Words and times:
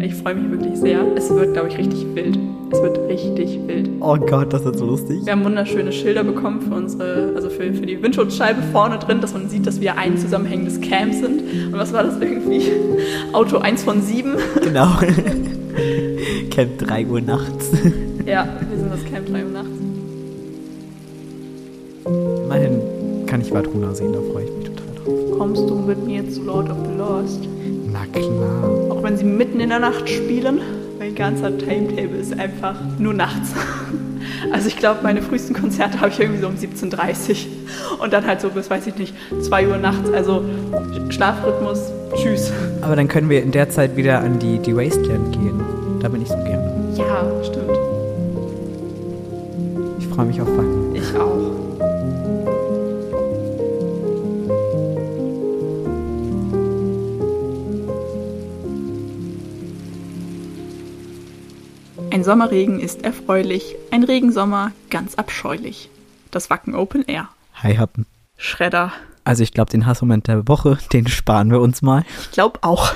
Ich 0.00 0.14
freue 0.14 0.34
mich 0.34 0.50
wirklich 0.50 0.76
sehr. 0.78 1.04
Es 1.16 1.30
wird, 1.30 1.52
glaube 1.52 1.68
ich, 1.68 1.78
richtig 1.78 2.04
wild. 2.14 2.38
Es 2.72 2.82
wird 2.82 2.98
richtig 3.08 3.60
wild. 3.66 3.88
Oh 4.00 4.16
Gott, 4.16 4.52
das 4.52 4.64
wird 4.64 4.76
so 4.76 4.86
lustig. 4.86 5.24
Wir 5.24 5.32
haben 5.32 5.44
wunderschöne 5.44 5.92
Schilder 5.92 6.24
bekommen 6.24 6.60
für 6.60 6.74
unsere, 6.74 7.32
also 7.36 7.50
für, 7.50 7.72
für 7.72 7.86
die 7.86 8.02
Windschutzscheibe 8.02 8.62
vorne 8.72 8.98
drin, 8.98 9.20
dass 9.20 9.32
man 9.32 9.48
sieht, 9.48 9.66
dass 9.66 9.80
wir 9.80 9.96
ein 9.98 10.16
zusammenhängendes 10.18 10.80
Camp 10.80 11.12
sind. 11.14 11.42
Und 11.72 11.74
was 11.78 11.92
war 11.92 12.02
das 12.02 12.20
irgendwie? 12.20 12.62
Auto 13.32 13.58
1 13.58 13.84
von 13.84 14.02
7. 14.02 14.34
Genau. 14.62 14.88
Camp 16.50 16.78
3 16.78 17.06
Uhr 17.06 17.20
nachts. 17.20 17.70
Ja, 18.24 18.46
wir 18.70 18.78
sind 18.78 18.92
das 18.92 19.04
Camp 19.04 19.26
3 19.26 19.44
Uhr 19.44 19.50
nachts. 19.50 19.68
Immerhin 22.06 22.80
kann 23.26 23.40
ich 23.40 23.52
Vadruna 23.52 23.92
sehen, 23.94 24.12
da 24.12 24.20
freue 24.32 24.44
ich 24.44 24.50
mich 24.52 24.68
total 24.68 24.94
drauf. 24.94 25.38
Kommst 25.38 25.68
du 25.68 25.74
mit 25.74 26.06
mir 26.06 26.30
zu 26.30 26.42
Lord 26.44 26.70
of 26.70 26.76
the 26.86 26.96
Lost? 26.96 27.48
Klar. 28.12 28.90
Auch 28.90 29.02
wenn 29.02 29.16
sie 29.16 29.24
mitten 29.24 29.60
in 29.60 29.68
der 29.68 29.78
Nacht 29.78 30.08
spielen. 30.08 30.60
Mein 30.98 31.14
ganzer 31.14 31.56
Timetable 31.56 32.16
ist 32.16 32.38
einfach 32.38 32.76
nur 32.98 33.14
nachts. 33.14 33.52
Also 34.50 34.68
ich 34.68 34.76
glaube, 34.76 35.00
meine 35.02 35.22
frühesten 35.22 35.54
Konzerte 35.54 36.00
habe 36.00 36.10
ich 36.10 36.18
irgendwie 36.18 36.40
so 36.40 36.48
um 36.48 36.54
17.30 36.54 37.30
Uhr. 37.30 38.02
Und 38.02 38.12
dann 38.12 38.26
halt 38.26 38.40
so 38.40 38.50
bis, 38.50 38.68
weiß 38.68 38.86
ich 38.86 38.96
nicht, 38.96 39.14
2 39.40 39.68
Uhr 39.68 39.78
nachts. 39.78 40.10
Also 40.10 40.44
Schlafrhythmus, 41.10 41.92
tschüss. 42.16 42.52
Aber 42.80 42.96
dann 42.96 43.08
können 43.08 43.30
wir 43.30 43.42
in 43.42 43.52
der 43.52 43.70
Zeit 43.70 43.96
wieder 43.96 44.20
an 44.20 44.38
die, 44.38 44.58
die 44.58 44.76
Wasteland 44.76 45.32
gehen. 45.32 45.60
Da 46.00 46.08
bin 46.08 46.22
ich 46.22 46.28
so 46.28 46.36
gern. 46.44 46.60
Ja, 46.96 47.24
stimmt. 47.44 47.78
Ich 50.00 50.06
freue 50.08 50.26
mich 50.26 50.40
auf 50.40 50.48
Wacken. 50.48 50.71
Ein 62.22 62.26
Sommerregen 62.26 62.78
ist 62.78 63.02
erfreulich, 63.02 63.74
ein 63.90 64.04
Regensommer 64.04 64.70
ganz 64.90 65.16
abscheulich. 65.16 65.90
Das 66.30 66.50
Wacken 66.50 66.76
Open 66.76 67.02
Air. 67.04 67.28
Hi 67.54 67.74
Happen. 67.74 68.06
Schredder. 68.36 68.92
Also 69.24 69.42
ich 69.42 69.52
glaube, 69.52 69.72
den 69.72 69.86
Hassmoment 69.86 70.28
der 70.28 70.46
Woche, 70.46 70.78
den 70.92 71.08
sparen 71.08 71.50
wir 71.50 71.60
uns 71.60 71.82
mal. 71.82 72.04
Ich 72.20 72.30
glaube 72.30 72.60
auch. 72.62 72.92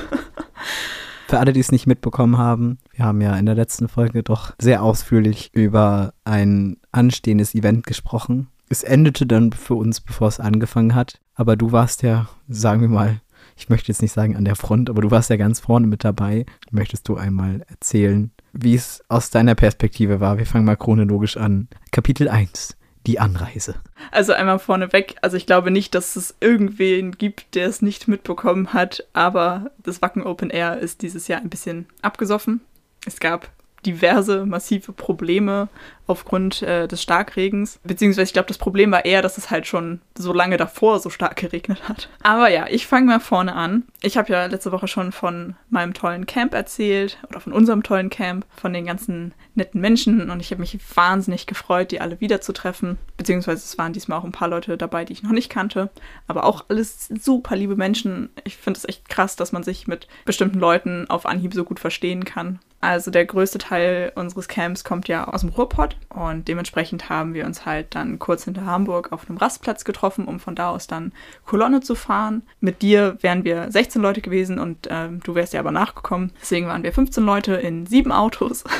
Für 1.27 1.41
alle, 1.41 1.52
die 1.52 1.58
es 1.58 1.72
nicht 1.72 1.88
mitbekommen 1.88 2.38
haben, 2.38 2.78
wir 2.92 3.04
haben 3.04 3.20
ja 3.20 3.34
in 3.34 3.47
der 3.47 3.56
letzten 3.56 3.88
Folge 3.88 4.22
doch 4.22 4.54
sehr 4.60 4.80
ausführlich 4.80 5.50
über 5.52 6.14
ein 6.24 6.77
anstehendes 6.92 7.52
Event 7.56 7.84
gesprochen. 7.84 8.47
Es 8.69 8.84
endete 8.84 9.27
dann 9.27 9.50
für 9.50 9.74
uns, 9.74 10.00
bevor 10.00 10.28
es 10.28 10.38
angefangen 10.38 10.94
hat. 10.94 11.19
Aber 11.34 11.56
du 11.56 11.72
warst 11.72 12.04
ja, 12.04 12.28
sagen 12.47 12.80
wir 12.80 12.88
mal, 12.88 13.20
ich 13.56 13.70
möchte 13.70 13.88
jetzt 13.88 14.02
nicht 14.02 14.12
sagen 14.12 14.36
an 14.36 14.44
der 14.44 14.54
Front, 14.54 14.88
aber 14.88 15.02
du 15.02 15.10
warst 15.10 15.30
ja 15.30 15.36
ganz 15.36 15.58
vorne 15.58 15.88
mit 15.88 16.04
dabei. 16.04 16.47
Möchtest 16.70 17.08
du 17.08 17.16
einmal 17.16 17.64
erzählen, 17.69 18.30
wie 18.52 18.75
es 18.75 19.05
aus 19.08 19.30
deiner 19.30 19.55
Perspektive 19.55 20.20
war? 20.20 20.39
Wir 20.39 20.47
fangen 20.47 20.64
mal 20.64 20.77
chronologisch 20.77 21.36
an. 21.36 21.69
Kapitel 21.92 22.28
1. 22.28 22.77
Die 23.06 23.20
Anreise. 23.20 23.77
Also 24.11 24.33
einmal 24.33 24.58
vorneweg, 24.58 25.16
also 25.22 25.36
ich 25.36 25.47
glaube 25.47 25.70
nicht, 25.70 25.94
dass 25.94 26.16
es 26.16 26.34
irgendwen 26.41 27.12
gibt, 27.12 27.55
der 27.55 27.69
es 27.69 27.80
nicht 27.80 28.08
mitbekommen 28.08 28.72
hat, 28.72 29.06
aber 29.12 29.70
das 29.83 30.03
Wacken 30.03 30.25
Open 30.25 30.50
Air 30.50 30.78
ist 30.78 31.03
dieses 31.03 31.28
Jahr 31.28 31.41
ein 31.41 31.50
bisschen 31.50 31.86
abgesoffen. 32.03 32.61
Es 33.06 33.20
gab 33.20 33.48
diverse 33.84 34.46
massive 34.46 34.92
Probleme 34.92 35.69
aufgrund 36.06 36.62
äh, 36.62 36.86
des 36.86 37.02
Starkregens. 37.02 37.80
Beziehungsweise 37.84 38.28
ich 38.28 38.32
glaube, 38.32 38.48
das 38.48 38.58
Problem 38.58 38.92
war 38.92 39.05
eher, 39.05 39.22
dass 39.22 39.38
es 39.38 39.50
halt 39.50 39.66
schon 39.66 40.00
so 40.16 40.32
lange 40.32 40.56
davor 40.56 41.00
so 41.00 41.10
stark 41.10 41.36
geregnet 41.41 41.88
hat. 41.88 42.08
Aber 42.22 42.48
ja, 42.48 42.66
ich 42.69 42.86
fange 42.86 43.06
mal 43.06 43.20
vorne 43.20 43.54
an. 43.54 43.84
Ich 44.02 44.16
habe 44.16 44.32
ja 44.32 44.47
letzte 44.47 44.72
Woche 44.72 44.88
schon 44.88 45.12
von 45.12 45.56
meinem 45.69 45.94
tollen 45.94 46.27
Camp 46.27 46.54
erzählt 46.54 47.19
oder 47.28 47.41
von 47.41 47.52
unserem 47.52 47.82
tollen 47.82 48.10
Camp, 48.10 48.47
von 48.56 48.72
den 48.72 48.86
ganzen 48.86 49.34
netten 49.54 49.80
Menschen 49.80 50.30
und 50.30 50.41
ich 50.41 50.50
habe 50.50 50.60
mich 50.60 50.78
wahnsinnig 50.94 51.47
gefreut, 51.47 51.91
die 51.91 52.00
alle 52.00 52.20
wiederzutreffen. 52.20 52.98
Beziehungsweise 53.16 53.58
es 53.58 53.78
waren 53.78 53.93
diesmal 53.93 54.19
auch 54.19 54.25
ein 54.25 54.32
paar 54.32 54.48
Leute 54.48 54.76
dabei, 54.76 55.04
die 55.04 55.14
ich 55.14 55.22
noch 55.22 55.32
nicht 55.32 55.50
kannte. 55.50 55.91
Aber 56.28 56.44
auch 56.44 56.66
alles 56.69 57.08
super 57.08 57.56
liebe 57.56 57.75
Menschen. 57.75 58.31
Ich 58.44 58.56
finde 58.56 58.78
es 58.78 58.88
echt 58.88 59.08
krass, 59.08 59.34
dass 59.34 59.53
man 59.53 59.62
sich 59.62 59.88
mit 59.88 60.06
bestimmten 60.25 60.60
Leuten 60.60 61.08
auf 61.08 61.26
Anhieb 61.26 61.54
so 61.54 61.64
gut 61.64 61.81
verstehen 61.81 62.25
kann. 62.25 62.60
Also 62.81 63.10
der 63.10 63.25
größte 63.25 63.59
Teil 63.59 64.12
unseres 64.14 64.48
Camps 64.48 64.84
kommt 64.84 65.09
ja 65.09 65.26
aus 65.28 65.41
dem 65.41 65.50
Ruhrpott 65.50 65.97
und 66.10 66.47
dementsprechend 66.47 67.09
haben 67.09 67.34
wir 67.34 67.47
uns 67.47 67.64
halt 67.64 67.94
dann 67.94 68.19
kurz 68.19 68.44
hinter 68.44 68.66
Hamburg 68.66 69.12
auf 69.12 69.28
einem 69.28 69.38
Rastplatz 69.38 69.84
getroffen, 69.84 70.26
um 70.26 70.41
von 70.41 70.54
da 70.54 70.70
aus 70.70 70.87
dann 70.87 71.12
Kolonne 71.47 71.81
zu 71.81 71.94
fahren. 71.94 72.42
Mit 72.60 72.82
dir 72.82 73.16
wären 73.22 73.44
wir 73.44 73.70
16 73.70 74.00
Leute 74.00 74.20
gewesen 74.20 74.59
und 74.59 74.87
äh, 74.88 75.09
du 75.09 75.34
wärst 75.34 75.54
ja 75.54 75.60
aber 75.60 75.72
nachgekommen. 75.72 76.32
Deswegen 76.41 76.66
waren 76.66 76.82
wir 76.82 76.92
15 76.92 77.25
Leute 77.25 77.54
in 77.54 77.87
sieben 77.87 78.12
Autos. 78.12 78.64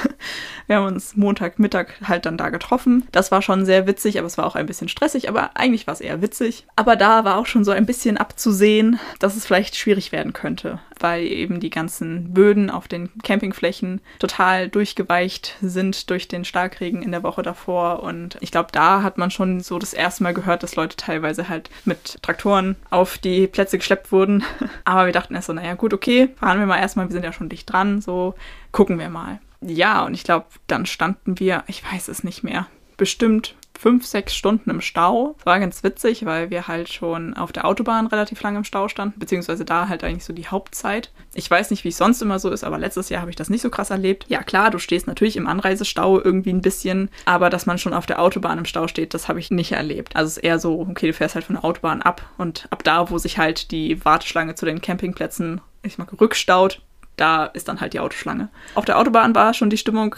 Wir 0.67 0.77
haben 0.77 0.87
uns 0.87 1.15
Montagmittag 1.15 1.87
halt 2.03 2.27
dann 2.27 2.37
da 2.37 2.49
getroffen. 2.49 3.07
Das 3.13 3.31
war 3.31 3.41
schon 3.41 3.65
sehr 3.65 3.87
witzig, 3.87 4.19
aber 4.19 4.27
es 4.27 4.37
war 4.37 4.47
auch 4.47 4.57
ein 4.57 4.67
bisschen 4.67 4.89
stressig, 4.89 5.29
aber 5.29 5.51
eigentlich 5.55 5.87
war 5.87 5.95
es 5.95 6.01
eher 6.01 6.23
witzig. 6.23 6.67
Aber 6.75 6.97
da 6.97 7.25
war 7.25 7.39
auch 7.39 7.47
schon 7.47 7.65
so 7.65 7.71
ein 7.71 7.87
bisschen 7.87 8.17
abzusehen, 8.17 8.99
dass 9.21 9.37
es 9.37 9.47
vielleicht 9.47 9.77
schwierig 9.77 10.11
werden 10.11 10.33
könnte, 10.33 10.81
weil 11.01 11.27
eben 11.27 11.61
die 11.61 11.71
ganzen 11.71 12.33
Böden 12.33 12.71
auf 12.71 12.89
den 12.89 13.11
Campingflächen 13.23 14.01
total 14.19 14.69
durchgeweicht 14.69 15.57
sind 15.61 16.11
durch 16.11 16.29
den 16.29 16.45
Starkregen 16.45 17.03
in 17.03 17.13
der 17.13 17.23
Woche 17.23 17.43
davor. 17.43 18.03
Und 18.03 18.39
ich 18.41 18.51
glaube, 18.51 18.69
da 18.73 19.03
hat 19.03 19.19
man 19.19 19.31
schon 19.31 19.61
so 19.61 19.79
das 19.79 19.95
erste 19.95 20.23
Mal 20.23 20.35
gehört, 20.35 20.63
dass 20.63 20.77
Leute 20.77 20.97
teilweise 20.97 21.49
halt 21.49 21.71
mit 21.85 22.19
Traktoren 22.23 22.77
auf 22.91 23.19
die 23.19 23.47
Plätze 23.47 23.79
geschleppt 23.79 24.13
wurden. 24.13 24.45
Aber 24.85 25.07
wir 25.07 25.13
dachten 25.13 25.35
erst 25.35 25.47
so, 25.47 25.53
naja, 25.53 25.75
gut, 25.75 25.95
okay, 25.95 26.29
fahren 26.39 26.59
wir 26.59 26.67
mal 26.67 26.79
erstmal, 26.79 27.09
wir 27.09 27.13
sind 27.13 27.25
ja 27.25 27.33
schon 27.33 27.49
dicht 27.49 27.73
dran, 27.73 28.01
so 28.01 28.35
gucken 28.73 28.99
wir 28.99 29.09
mal 29.09 29.41
ja, 29.61 30.05
und 30.05 30.15
ich 30.15 30.25
glaube, 30.25 30.47
dann 30.67 30.87
standen 30.87 31.39
wir, 31.39 31.65
ich 31.67 31.83
weiß 31.85 32.09
es 32.09 32.25
nicht 32.25 32.43
mehr, 32.43 32.67
bestimmt 32.97 33.55
fünf, 33.79 34.07
sechs 34.07 34.35
Stunden 34.35 34.71
im 34.71 34.81
Stau. 34.81 35.35
Das 35.39 35.47
war 35.47 35.61
ganz 35.61 35.83
witzig, 35.83 36.25
weil 36.25 36.51
wir 36.51 36.69
halt 36.69 36.93
schon 36.93 37.35
auf 37.35 37.53
der 37.53 37.65
Autobahn 37.65 38.07
relativ 38.07 38.43
lange 38.43 38.59
im 38.59 38.65
Stau 38.65 38.89
standen, 38.89 39.19
beziehungsweise 39.19 39.65
da 39.65 39.89
halt 39.89 40.05
eigentlich 40.05 40.25
so 40.25 40.33
die 40.33 40.49
Hauptzeit. 40.49 41.11
Ich 41.35 41.51
weiß 41.51 41.71
nicht, 41.71 41.85
wie 41.85 41.89
es 41.89 41.99
sonst 41.99 42.23
immer 42.23 42.39
so 42.39 42.51
ist, 42.51 42.65
aber 42.65 42.79
letztes 42.79 43.09
Jahr 43.09 43.21
habe 43.21 43.31
ich 43.31 43.37
das 43.37 43.51
nicht 43.51 43.63
so 43.63 43.71
krass 43.71 43.91
erlebt. 43.91 44.27
Ja, 44.29 44.43
klar, 44.43 44.71
du 44.71 44.79
stehst 44.79 45.07
natürlich 45.07 45.37
im 45.37 45.47
Anreisestau 45.47 46.21
irgendwie 46.21 46.53
ein 46.53 46.63
bisschen, 46.63 47.11
aber 47.25 47.51
dass 47.51 47.67
man 47.67 47.79
schon 47.79 47.95
auf 47.95 48.07
der 48.07 48.21
Autobahn 48.21 48.59
im 48.59 48.65
Stau 48.65 48.89
steht, 48.89 49.15
das 49.15 49.29
habe 49.29 49.41
ich 49.41 49.51
nicht 49.51 49.73
erlebt. 49.73 50.17
Also 50.17 50.29
es 50.29 50.37
ist 50.39 50.45
eher 50.45 50.59
so, 50.59 50.81
okay, 50.81 51.09
du 51.09 51.13
fährst 51.13 51.35
halt 51.35 51.45
von 51.45 51.57
der 51.57 51.65
Autobahn 51.65 52.03
ab 52.03 52.23
und 52.39 52.67
ab 52.71 52.83
da, 52.85 53.11
wo 53.11 53.19
sich 53.19 53.39
halt 53.39 53.71
die 53.71 54.05
Warteschlange 54.05 54.55
zu 54.55 54.67
den 54.67 54.81
Campingplätzen, 54.81 55.61
ich 55.83 55.99
mag, 55.99 56.09
rückstaut, 56.21 56.81
da 57.17 57.47
ist 57.47 57.69
dann 57.69 57.81
halt 57.81 57.95
die 57.95 58.01
Autoschlange. 58.01 58.49
Auf 58.75 58.85
der 58.85 58.99
Autobahn 58.99 59.35
war 59.35 59.55
schon 59.55 59.71
die 59.71 59.79
Stimmung 59.79 60.17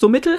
so 0.00 0.08
mittel. 0.08 0.38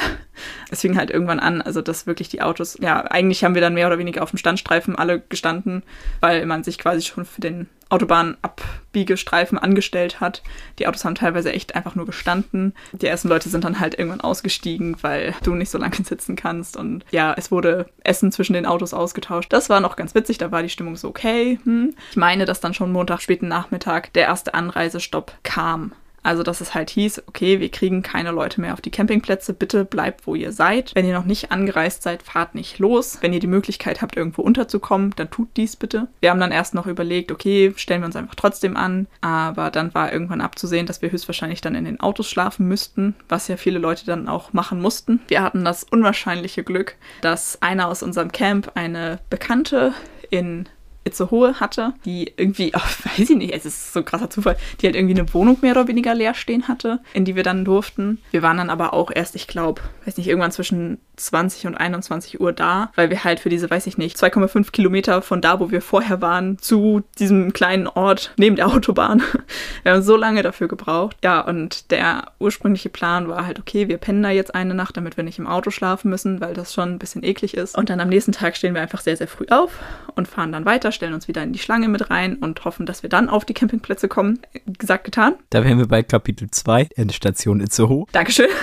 Es 0.72 0.82
fing 0.82 0.98
halt 0.98 1.12
irgendwann 1.12 1.40
an, 1.40 1.62
also 1.62 1.82
dass 1.82 2.08
wirklich 2.08 2.30
die 2.30 2.42
Autos, 2.42 2.78
ja, 2.82 3.02
eigentlich 3.06 3.44
haben 3.44 3.54
wir 3.54 3.62
dann 3.62 3.76
mehr 3.76 3.86
oder 3.86 4.00
weniger 4.00 4.24
auf 4.24 4.32
dem 4.32 4.38
Standstreifen 4.38 4.96
alle 4.96 5.22
gestanden, 5.22 5.84
weil 6.20 6.48
man 6.48 6.64
sich 6.64 6.80
quasi 6.80 7.04
schon 7.04 7.26
für 7.26 7.42
den 7.42 7.70
Autobahnabbiegestreifen 7.90 9.60
angestellt 9.60 10.20
hat. 10.20 10.42
Die 10.80 10.88
Autos 10.88 11.06
haben 11.06 11.14
teilweise 11.14 11.52
echt 11.52 11.76
einfach 11.76 11.94
nur 11.94 12.08
gestanden. 12.08 12.74
Die 12.94 13.06
ersten 13.06 13.28
Leute 13.28 13.50
sind 13.50 13.64
dann 13.64 13.80
halt 13.80 14.00
irgendwann 14.00 14.22
ausgestiegen, 14.22 14.96
weil 15.02 15.36
du 15.44 15.54
nicht 15.54 15.70
so 15.70 15.78
lange 15.78 15.96
sitzen 16.04 16.36
kannst. 16.36 16.76
Und 16.76 17.06
ja, 17.12 17.36
es 17.38 17.52
wurde 17.52 17.86
Essen 18.04 18.32
zwischen 18.32 18.54
den 18.54 18.66
Autos 18.66 18.96
ausgetauscht. 18.96 19.54
Das 19.54 19.70
war 19.70 19.80
noch 19.80 19.96
ganz 19.96 20.16
witzig, 20.16 20.40
da 20.40 20.52
war 20.52 20.64
die 20.64 20.70
Stimmung 20.70 20.96
so 20.96 21.10
okay. 21.10 21.60
Hm. 21.66 21.94
Ich 22.10 22.18
meine, 22.18 22.46
dass 22.46 22.62
dann 22.62 22.74
schon 22.74 22.92
Montag, 22.92 23.22
späten 23.22 23.50
Nachmittag 23.50 24.12
der 24.14 24.24
erste 24.24 24.56
Anreisestopp 24.56 25.34
kam. 25.44 25.92
Also, 26.24 26.44
dass 26.44 26.62
es 26.62 26.74
halt 26.74 26.90
hieß, 26.90 27.24
okay, 27.28 27.60
wir 27.60 27.70
kriegen 27.70 28.04
keine 28.04 28.32
Leute 28.32 28.62
mehr 28.62 28.74
auf 28.74 28.82
die 28.82 28.92
Campingplätze, 28.92 29.54
bitte 29.54 29.86
bleibt, 29.86 30.28
wo 30.28 30.36
ihr 30.36 30.52
seid. 30.52 30.92
Wenn 30.94 31.06
ihr 31.06 31.14
noch 31.14 31.26
nicht 31.26 31.52
angereist 31.52 32.04
seid, 32.04 32.24
fahrt 32.24 32.56
nicht 32.56 32.80
los. 32.80 33.18
Wenn 33.22 33.34
ihr 33.34 33.40
die 33.40 33.48
Möglichkeit 33.48 34.02
habt, 34.02 34.16
irgendwo 34.16 34.42
unterzukommen, 34.42 35.14
dann 35.16 35.30
tut 35.30 35.50
dies 35.58 35.76
bitte. 35.76 36.08
Wir 36.20 36.30
haben 36.30 36.40
dann 36.40 36.52
erst 36.52 36.74
noch 36.74 36.86
überlegt, 36.86 37.32
okay, 37.32 37.74
stellen 37.76 38.02
wir 38.02 38.06
uns 38.06 38.16
einfach 38.16 38.36
trotzdem 38.36 38.78
an. 38.78 39.08
Aber 39.22 39.72
dann 39.72 39.94
war 39.94 40.14
irgendwann 40.14 40.42
abzusehen, 40.42 40.86
dass 40.86 41.02
wir 41.02 41.12
höchstwahrscheinlich 41.12 41.62
dann 41.62 41.76
in 41.76 41.86
den 41.86 42.00
Autos 42.00 42.30
schlafen 42.30 42.68
müssten, 42.68 43.16
was 43.28 43.48
ja 43.48 43.58
viele 43.58 43.80
Leute 43.80 44.06
dann 44.06 44.28
auch 44.28 44.54
machen 44.54 44.82
mussten. 44.82 45.20
Wir 45.28 45.42
hatten 45.42 45.66
das 45.66 45.84
unwahrscheinliche 45.84 46.64
Glück, 46.64 46.96
dass 47.22 47.62
einer 47.62 47.88
aus 47.88 48.04
unserem 48.04 48.32
Camp 48.32 48.72
eine 48.76 49.20
Bekannte 49.30 49.94
in 50.30 50.68
Itzehoe 51.04 51.60
hatte, 51.60 51.94
die 52.06 52.34
irgendwie, 52.38 52.72
oh, 52.76 52.80
weiß 53.18 53.30
ich 53.30 53.38
nicht, 53.38 53.54
es 53.54 53.66
ist 53.66 53.94
so 53.94 54.00
ein 54.00 54.06
krasser 54.06 54.30
Zufall, 54.30 54.58
die 54.80 54.86
halt 54.88 54.96
irgendwie 54.96 55.20
eine 55.20 55.34
Wohnung 55.34 55.58
mehr 55.62 55.72
oder 55.72 55.88
weniger 55.88 56.14
leer 56.14 56.34
stehen 56.34 56.68
hatte, 56.68 57.00
in 57.14 57.26
die 57.26 57.36
wir 57.36 57.44
dann 57.44 57.66
durften. 57.66 58.20
Wir 58.32 58.42
waren 58.42 58.58
dann 58.58 58.70
aber 58.70 58.94
auch 58.94 59.12
erst, 59.14 59.36
ich 59.36 59.48
glaube, 59.48 59.82
weiß 60.06 60.18
nicht, 60.18 60.28
irgendwann 60.28 60.52
zwischen 60.52 61.00
20 61.22 61.68
und 61.68 61.76
21 61.76 62.42
Uhr 62.42 62.52
da, 62.52 62.92
weil 62.96 63.10
wir 63.10 63.24
halt 63.24 63.40
für 63.40 63.50
diese, 63.50 63.70
weiß 63.70 63.88
ich 63.88 63.98
nicht, 63.98 64.18
2,5 64.18 64.72
Kilometer 64.72 65.22
von 65.22 65.42
da, 65.42 65.60
wo 65.60 65.72
wir 65.72 65.82
vorher 65.82 66.22
waren, 66.22 66.58
zu 66.58 67.04
diesem 67.20 67.54
kleinen 67.54 67.88
Ort 67.88 68.34
neben 68.38 68.56
der 68.56 68.68
Autobahn. 68.68 69.22
Wir 69.84 69.94
haben 69.94 70.02
so 70.02 70.16
lange 70.16 70.44
dafür 70.44 70.68
gebraucht. 70.68 71.18
Ja, 71.24 71.42
und 71.42 71.92
der 71.92 72.32
ursprüngliche 72.40 72.90
Plan 72.90 73.28
war 73.28 73.46
halt, 73.46 73.60
okay, 73.60 73.88
wir 73.88 73.98
pennen 73.98 74.22
da 74.22 74.30
jetzt 74.30 74.54
eine 74.54 74.74
Nacht, 74.74 74.96
damit 74.96 75.18
wir 75.18 75.24
nicht 75.24 75.40
im 75.40 75.48
Auto 75.48 75.72
schlafen 75.72 76.10
müssen, 76.10 76.40
weil 76.40 76.54
das 76.54 76.74
schon 76.74 76.90
ein 76.90 77.00
bisschen 77.00 77.24
eklig 77.24 77.56
ist. 77.56 77.78
Und 77.78 77.90
dann 77.90 78.00
am 78.00 78.10
nächsten 78.10 78.32
Tag 78.32 78.56
stehen 78.56 78.76
wir 78.76 78.82
einfach 78.82 79.02
sehr, 79.02 79.18
sehr 79.18 79.28
früh 79.28 79.46
auf 79.50 79.72
und 80.16 80.28
fahren 80.28 80.52
dann 80.52 80.66
weiter 80.66 80.91
weiter, 80.92 80.96
stellen 80.96 81.14
uns 81.14 81.28
wieder 81.28 81.44
in 81.44 81.54
die 81.54 81.60
Schlange 81.60 81.88
mit 81.88 82.10
rein 82.10 82.36
und 82.36 82.64
hoffen, 82.66 82.86
dass 82.86 83.04
wir 83.04 83.10
dann 83.10 83.30
auf 83.30 83.46
die 83.46 83.54
Campingplätze 83.54 84.08
kommen. 84.08 84.40
Gesagt, 84.78 85.06
getan. 85.06 85.36
Da 85.50 85.64
wären 85.64 85.78
wir 85.78 85.88
bei 85.88 86.04
Kapitel 86.04 86.50
2, 86.52 86.90
Endstation 86.96 87.62
Itzehoe. 87.62 88.06
Dankeschön. 88.12 88.48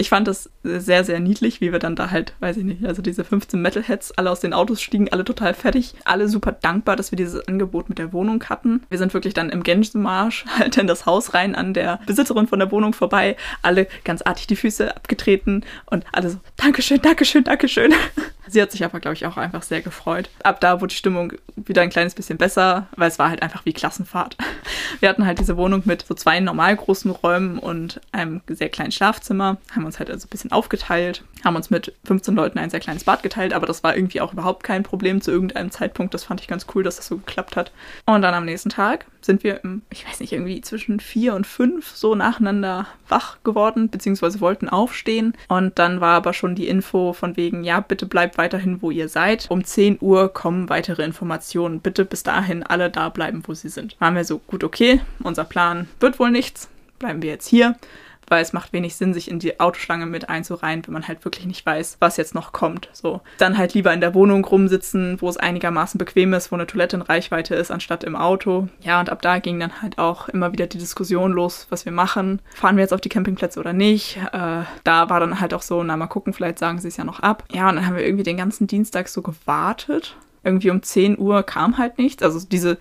Ich 0.00 0.10
fand 0.10 0.28
das 0.28 0.50
sehr, 0.62 1.02
sehr 1.02 1.18
niedlich, 1.18 1.60
wie 1.60 1.72
wir 1.72 1.80
dann 1.80 1.96
da 1.96 2.10
halt, 2.10 2.32
weiß 2.38 2.56
ich 2.56 2.64
nicht, 2.64 2.84
also 2.84 3.02
diese 3.02 3.24
15 3.24 3.60
Metalheads 3.60 4.12
alle 4.12 4.30
aus 4.30 4.38
den 4.40 4.52
Autos 4.52 4.80
stiegen, 4.80 5.08
alle 5.10 5.24
total 5.24 5.54
fertig, 5.54 5.94
alle 6.04 6.28
super 6.28 6.52
dankbar, 6.52 6.94
dass 6.94 7.10
wir 7.10 7.16
dieses 7.16 7.46
Angebot 7.48 7.88
mit 7.88 7.98
der 7.98 8.12
Wohnung 8.12 8.42
hatten. 8.44 8.82
Wir 8.90 8.98
sind 8.98 9.12
wirklich 9.12 9.34
dann 9.34 9.50
im 9.50 9.64
Gänsemarsch 9.64 10.44
halt 10.58 10.76
in 10.76 10.86
das 10.86 11.04
Haus 11.06 11.34
rein 11.34 11.54
an 11.56 11.74
der 11.74 12.00
Besitzerin 12.06 12.46
von 12.46 12.60
der 12.60 12.70
Wohnung 12.70 12.92
vorbei, 12.92 13.36
alle 13.62 13.88
ganz 14.04 14.22
artig 14.22 14.46
die 14.46 14.56
Füße 14.56 14.94
abgetreten 14.94 15.64
und 15.86 16.04
alle 16.12 16.30
so, 16.30 16.38
Dankeschön, 16.56 17.02
Dankeschön, 17.02 17.44
Dankeschön. 17.44 17.92
Sie 18.48 18.60
hat 18.62 18.72
sich 18.72 18.84
aber, 18.84 19.00
glaube 19.00 19.14
ich, 19.14 19.26
auch 19.26 19.36
einfach 19.36 19.62
sehr 19.62 19.82
gefreut. 19.82 20.30
Ab 20.42 20.60
da 20.60 20.80
wurde 20.80 20.90
die 20.90 20.96
Stimmung 20.96 21.32
wieder 21.56 21.82
ein 21.82 21.90
kleines 21.90 22.14
bisschen 22.14 22.38
besser, 22.38 22.86
weil 22.96 23.08
es 23.08 23.18
war 23.18 23.30
halt 23.30 23.42
einfach 23.42 23.64
wie 23.64 23.72
Klassenfahrt. 23.72 24.36
Wir 25.00 25.08
hatten 25.08 25.26
halt 25.26 25.38
diese 25.38 25.56
Wohnung 25.56 25.82
mit 25.84 26.04
so 26.06 26.14
zwei 26.14 26.40
normal 26.40 26.76
großen 26.76 27.10
Räumen 27.10 27.58
und 27.58 28.00
einem 28.12 28.40
sehr 28.48 28.68
kleinen 28.68 28.92
Schlafzimmer, 28.92 29.58
haben 29.74 29.84
uns 29.84 29.98
halt 29.98 30.10
also 30.10 30.26
ein 30.26 30.30
bisschen 30.30 30.52
aufgeteilt, 30.52 31.22
haben 31.44 31.56
uns 31.56 31.70
mit 31.70 31.94
15 32.04 32.34
Leuten 32.34 32.58
ein 32.58 32.70
sehr 32.70 32.80
kleines 32.80 33.04
Bad 33.04 33.22
geteilt, 33.22 33.52
aber 33.52 33.66
das 33.66 33.84
war 33.84 33.96
irgendwie 33.96 34.20
auch 34.20 34.32
überhaupt 34.32 34.64
kein 34.64 34.82
Problem 34.82 35.20
zu 35.20 35.30
irgendeinem 35.30 35.70
Zeitpunkt. 35.70 36.14
Das 36.14 36.24
fand 36.24 36.40
ich 36.40 36.48
ganz 36.48 36.66
cool, 36.74 36.82
dass 36.82 36.96
das 36.96 37.06
so 37.06 37.18
geklappt 37.18 37.56
hat. 37.56 37.72
Und 38.06 38.22
dann 38.22 38.34
am 38.34 38.44
nächsten 38.44 38.70
Tag 38.70 39.06
sind 39.20 39.44
wir, 39.44 39.62
im, 39.62 39.82
ich 39.90 40.06
weiß 40.06 40.20
nicht, 40.20 40.32
irgendwie 40.32 40.60
zwischen 40.62 41.00
vier 41.00 41.34
und 41.34 41.46
fünf 41.46 41.90
so 41.94 42.14
nacheinander 42.14 42.86
wach 43.08 43.36
geworden, 43.44 43.90
beziehungsweise 43.90 44.40
wollten 44.40 44.68
aufstehen. 44.68 45.34
Und 45.48 45.78
dann 45.78 46.00
war 46.00 46.16
aber 46.16 46.32
schon 46.32 46.54
die 46.54 46.68
Info 46.68 47.12
von 47.12 47.36
wegen, 47.36 47.62
ja, 47.62 47.80
bitte 47.80 48.06
bleibt 48.06 48.37
weiterhin, 48.38 48.80
wo 48.80 48.90
ihr 48.90 49.08
seid. 49.08 49.46
Um 49.50 49.64
10 49.64 49.98
Uhr 50.00 50.32
kommen 50.32 50.68
weitere 50.68 51.04
Informationen. 51.04 51.80
Bitte 51.80 52.04
bis 52.04 52.22
dahin 52.22 52.62
alle 52.62 52.90
da 52.90 53.08
bleiben, 53.08 53.42
wo 53.46 53.54
sie 53.54 53.68
sind. 53.68 53.96
Waren 54.00 54.14
wir 54.14 54.24
so, 54.24 54.38
gut, 54.38 54.64
okay, 54.64 55.00
unser 55.22 55.44
Plan 55.44 55.88
wird 56.00 56.18
wohl 56.18 56.30
nichts. 56.30 56.68
Bleiben 56.98 57.22
wir 57.22 57.30
jetzt 57.30 57.46
hier 57.46 57.76
weil 58.28 58.42
es 58.42 58.52
macht 58.52 58.72
wenig 58.72 58.96
Sinn, 58.96 59.14
sich 59.14 59.30
in 59.30 59.38
die 59.38 59.60
Autoschlange 59.60 60.06
mit 60.06 60.28
einzureihen, 60.28 60.86
wenn 60.86 60.92
man 60.92 61.08
halt 61.08 61.24
wirklich 61.24 61.46
nicht 61.46 61.64
weiß, 61.64 61.96
was 62.00 62.16
jetzt 62.16 62.34
noch 62.34 62.52
kommt. 62.52 62.88
So. 62.92 63.20
Dann 63.38 63.58
halt 63.58 63.74
lieber 63.74 63.92
in 63.92 64.00
der 64.00 64.14
Wohnung 64.14 64.44
rumsitzen, 64.44 65.20
wo 65.20 65.28
es 65.28 65.36
einigermaßen 65.36 65.98
bequem 65.98 66.32
ist, 66.34 66.52
wo 66.52 66.56
eine 66.56 66.66
Toilette 66.66 66.96
in 66.96 67.02
Reichweite 67.02 67.54
ist, 67.54 67.70
anstatt 67.70 68.04
im 68.04 68.16
Auto. 68.16 68.68
Ja, 68.80 69.00
und 69.00 69.10
ab 69.10 69.22
da 69.22 69.38
ging 69.38 69.60
dann 69.60 69.82
halt 69.82 69.98
auch 69.98 70.28
immer 70.28 70.52
wieder 70.52 70.66
die 70.66 70.78
Diskussion 70.78 71.32
los, 71.32 71.66
was 71.70 71.84
wir 71.84 71.92
machen. 71.92 72.40
Fahren 72.54 72.76
wir 72.76 72.82
jetzt 72.82 72.94
auf 72.94 73.00
die 73.00 73.08
Campingplätze 73.08 73.60
oder 73.60 73.72
nicht? 73.72 74.18
Äh, 74.32 74.62
da 74.84 75.10
war 75.10 75.20
dann 75.20 75.40
halt 75.40 75.54
auch 75.54 75.62
so, 75.62 75.82
na 75.82 75.96
mal 75.96 76.06
gucken, 76.06 76.32
vielleicht 76.32 76.58
sagen 76.58 76.78
sie 76.78 76.88
es 76.88 76.96
ja 76.96 77.04
noch 77.04 77.20
ab. 77.20 77.44
Ja, 77.52 77.68
und 77.68 77.76
dann 77.76 77.86
haben 77.86 77.96
wir 77.96 78.04
irgendwie 78.04 78.24
den 78.24 78.36
ganzen 78.36 78.66
Dienstag 78.66 79.08
so 79.08 79.22
gewartet. 79.22 80.16
Irgendwie 80.44 80.70
um 80.70 80.82
10 80.82 81.18
Uhr 81.18 81.42
kam 81.42 81.78
halt 81.78 81.98
nichts. 81.98 82.22
Also 82.22 82.40
diese 82.46 82.78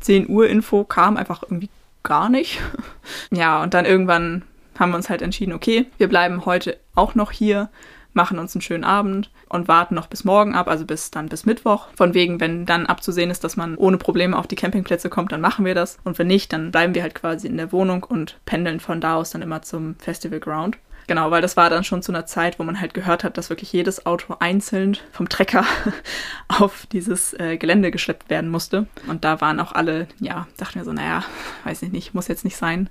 10 0.00 0.28
Uhr 0.28 0.48
Info 0.48 0.84
kam 0.84 1.16
einfach 1.16 1.42
irgendwie 1.42 1.70
gar 2.02 2.28
nicht. 2.28 2.60
ja, 3.30 3.62
und 3.62 3.74
dann 3.74 3.84
irgendwann 3.84 4.42
haben 4.78 4.90
wir 4.90 4.96
uns 4.96 5.10
halt 5.10 5.22
entschieden, 5.22 5.52
okay, 5.52 5.86
wir 5.98 6.08
bleiben 6.08 6.44
heute 6.46 6.78
auch 6.94 7.14
noch 7.14 7.30
hier, 7.30 7.70
machen 8.16 8.38
uns 8.38 8.54
einen 8.54 8.62
schönen 8.62 8.84
Abend 8.84 9.30
und 9.48 9.68
warten 9.68 9.94
noch 9.94 10.06
bis 10.06 10.24
morgen 10.24 10.54
ab, 10.54 10.68
also 10.68 10.86
bis 10.86 11.10
dann 11.10 11.28
bis 11.28 11.44
Mittwoch. 11.44 11.88
Von 11.94 12.14
wegen, 12.14 12.40
wenn 12.40 12.66
dann 12.66 12.86
abzusehen 12.86 13.30
ist, 13.30 13.44
dass 13.44 13.56
man 13.56 13.76
ohne 13.76 13.98
Probleme 13.98 14.36
auf 14.36 14.46
die 14.46 14.56
Campingplätze 14.56 15.10
kommt, 15.10 15.32
dann 15.32 15.42
machen 15.42 15.64
wir 15.64 15.74
das. 15.74 15.98
Und 16.02 16.18
wenn 16.18 16.26
nicht, 16.26 16.52
dann 16.52 16.72
bleiben 16.72 16.94
wir 16.94 17.02
halt 17.02 17.14
quasi 17.14 17.46
in 17.46 17.58
der 17.58 17.72
Wohnung 17.72 18.02
und 18.02 18.38
pendeln 18.46 18.80
von 18.80 19.00
da 19.00 19.16
aus 19.16 19.30
dann 19.30 19.42
immer 19.42 19.62
zum 19.62 19.96
Festival 19.96 20.40
Ground. 20.40 20.78
Genau, 21.08 21.30
weil 21.30 21.42
das 21.42 21.56
war 21.56 21.70
dann 21.70 21.84
schon 21.84 22.02
zu 22.02 22.10
einer 22.10 22.26
Zeit, 22.26 22.58
wo 22.58 22.64
man 22.64 22.80
halt 22.80 22.92
gehört 22.92 23.22
hat, 23.22 23.38
dass 23.38 23.48
wirklich 23.48 23.72
jedes 23.72 24.06
Auto 24.06 24.34
einzeln 24.40 24.96
vom 25.12 25.28
Trecker 25.28 25.64
auf 26.48 26.86
dieses 26.90 27.32
äh, 27.34 27.58
Gelände 27.58 27.92
geschleppt 27.92 28.28
werden 28.28 28.50
musste. 28.50 28.86
Und 29.06 29.24
da 29.24 29.40
waren 29.40 29.60
auch 29.60 29.72
alle, 29.72 30.08
ja, 30.18 30.48
dachten 30.56 30.80
wir 30.80 30.84
so, 30.84 30.92
naja, 30.92 31.22
weiß 31.64 31.82
ich 31.82 31.92
nicht, 31.92 32.14
muss 32.14 32.26
jetzt 32.26 32.44
nicht 32.44 32.56
sein 32.56 32.90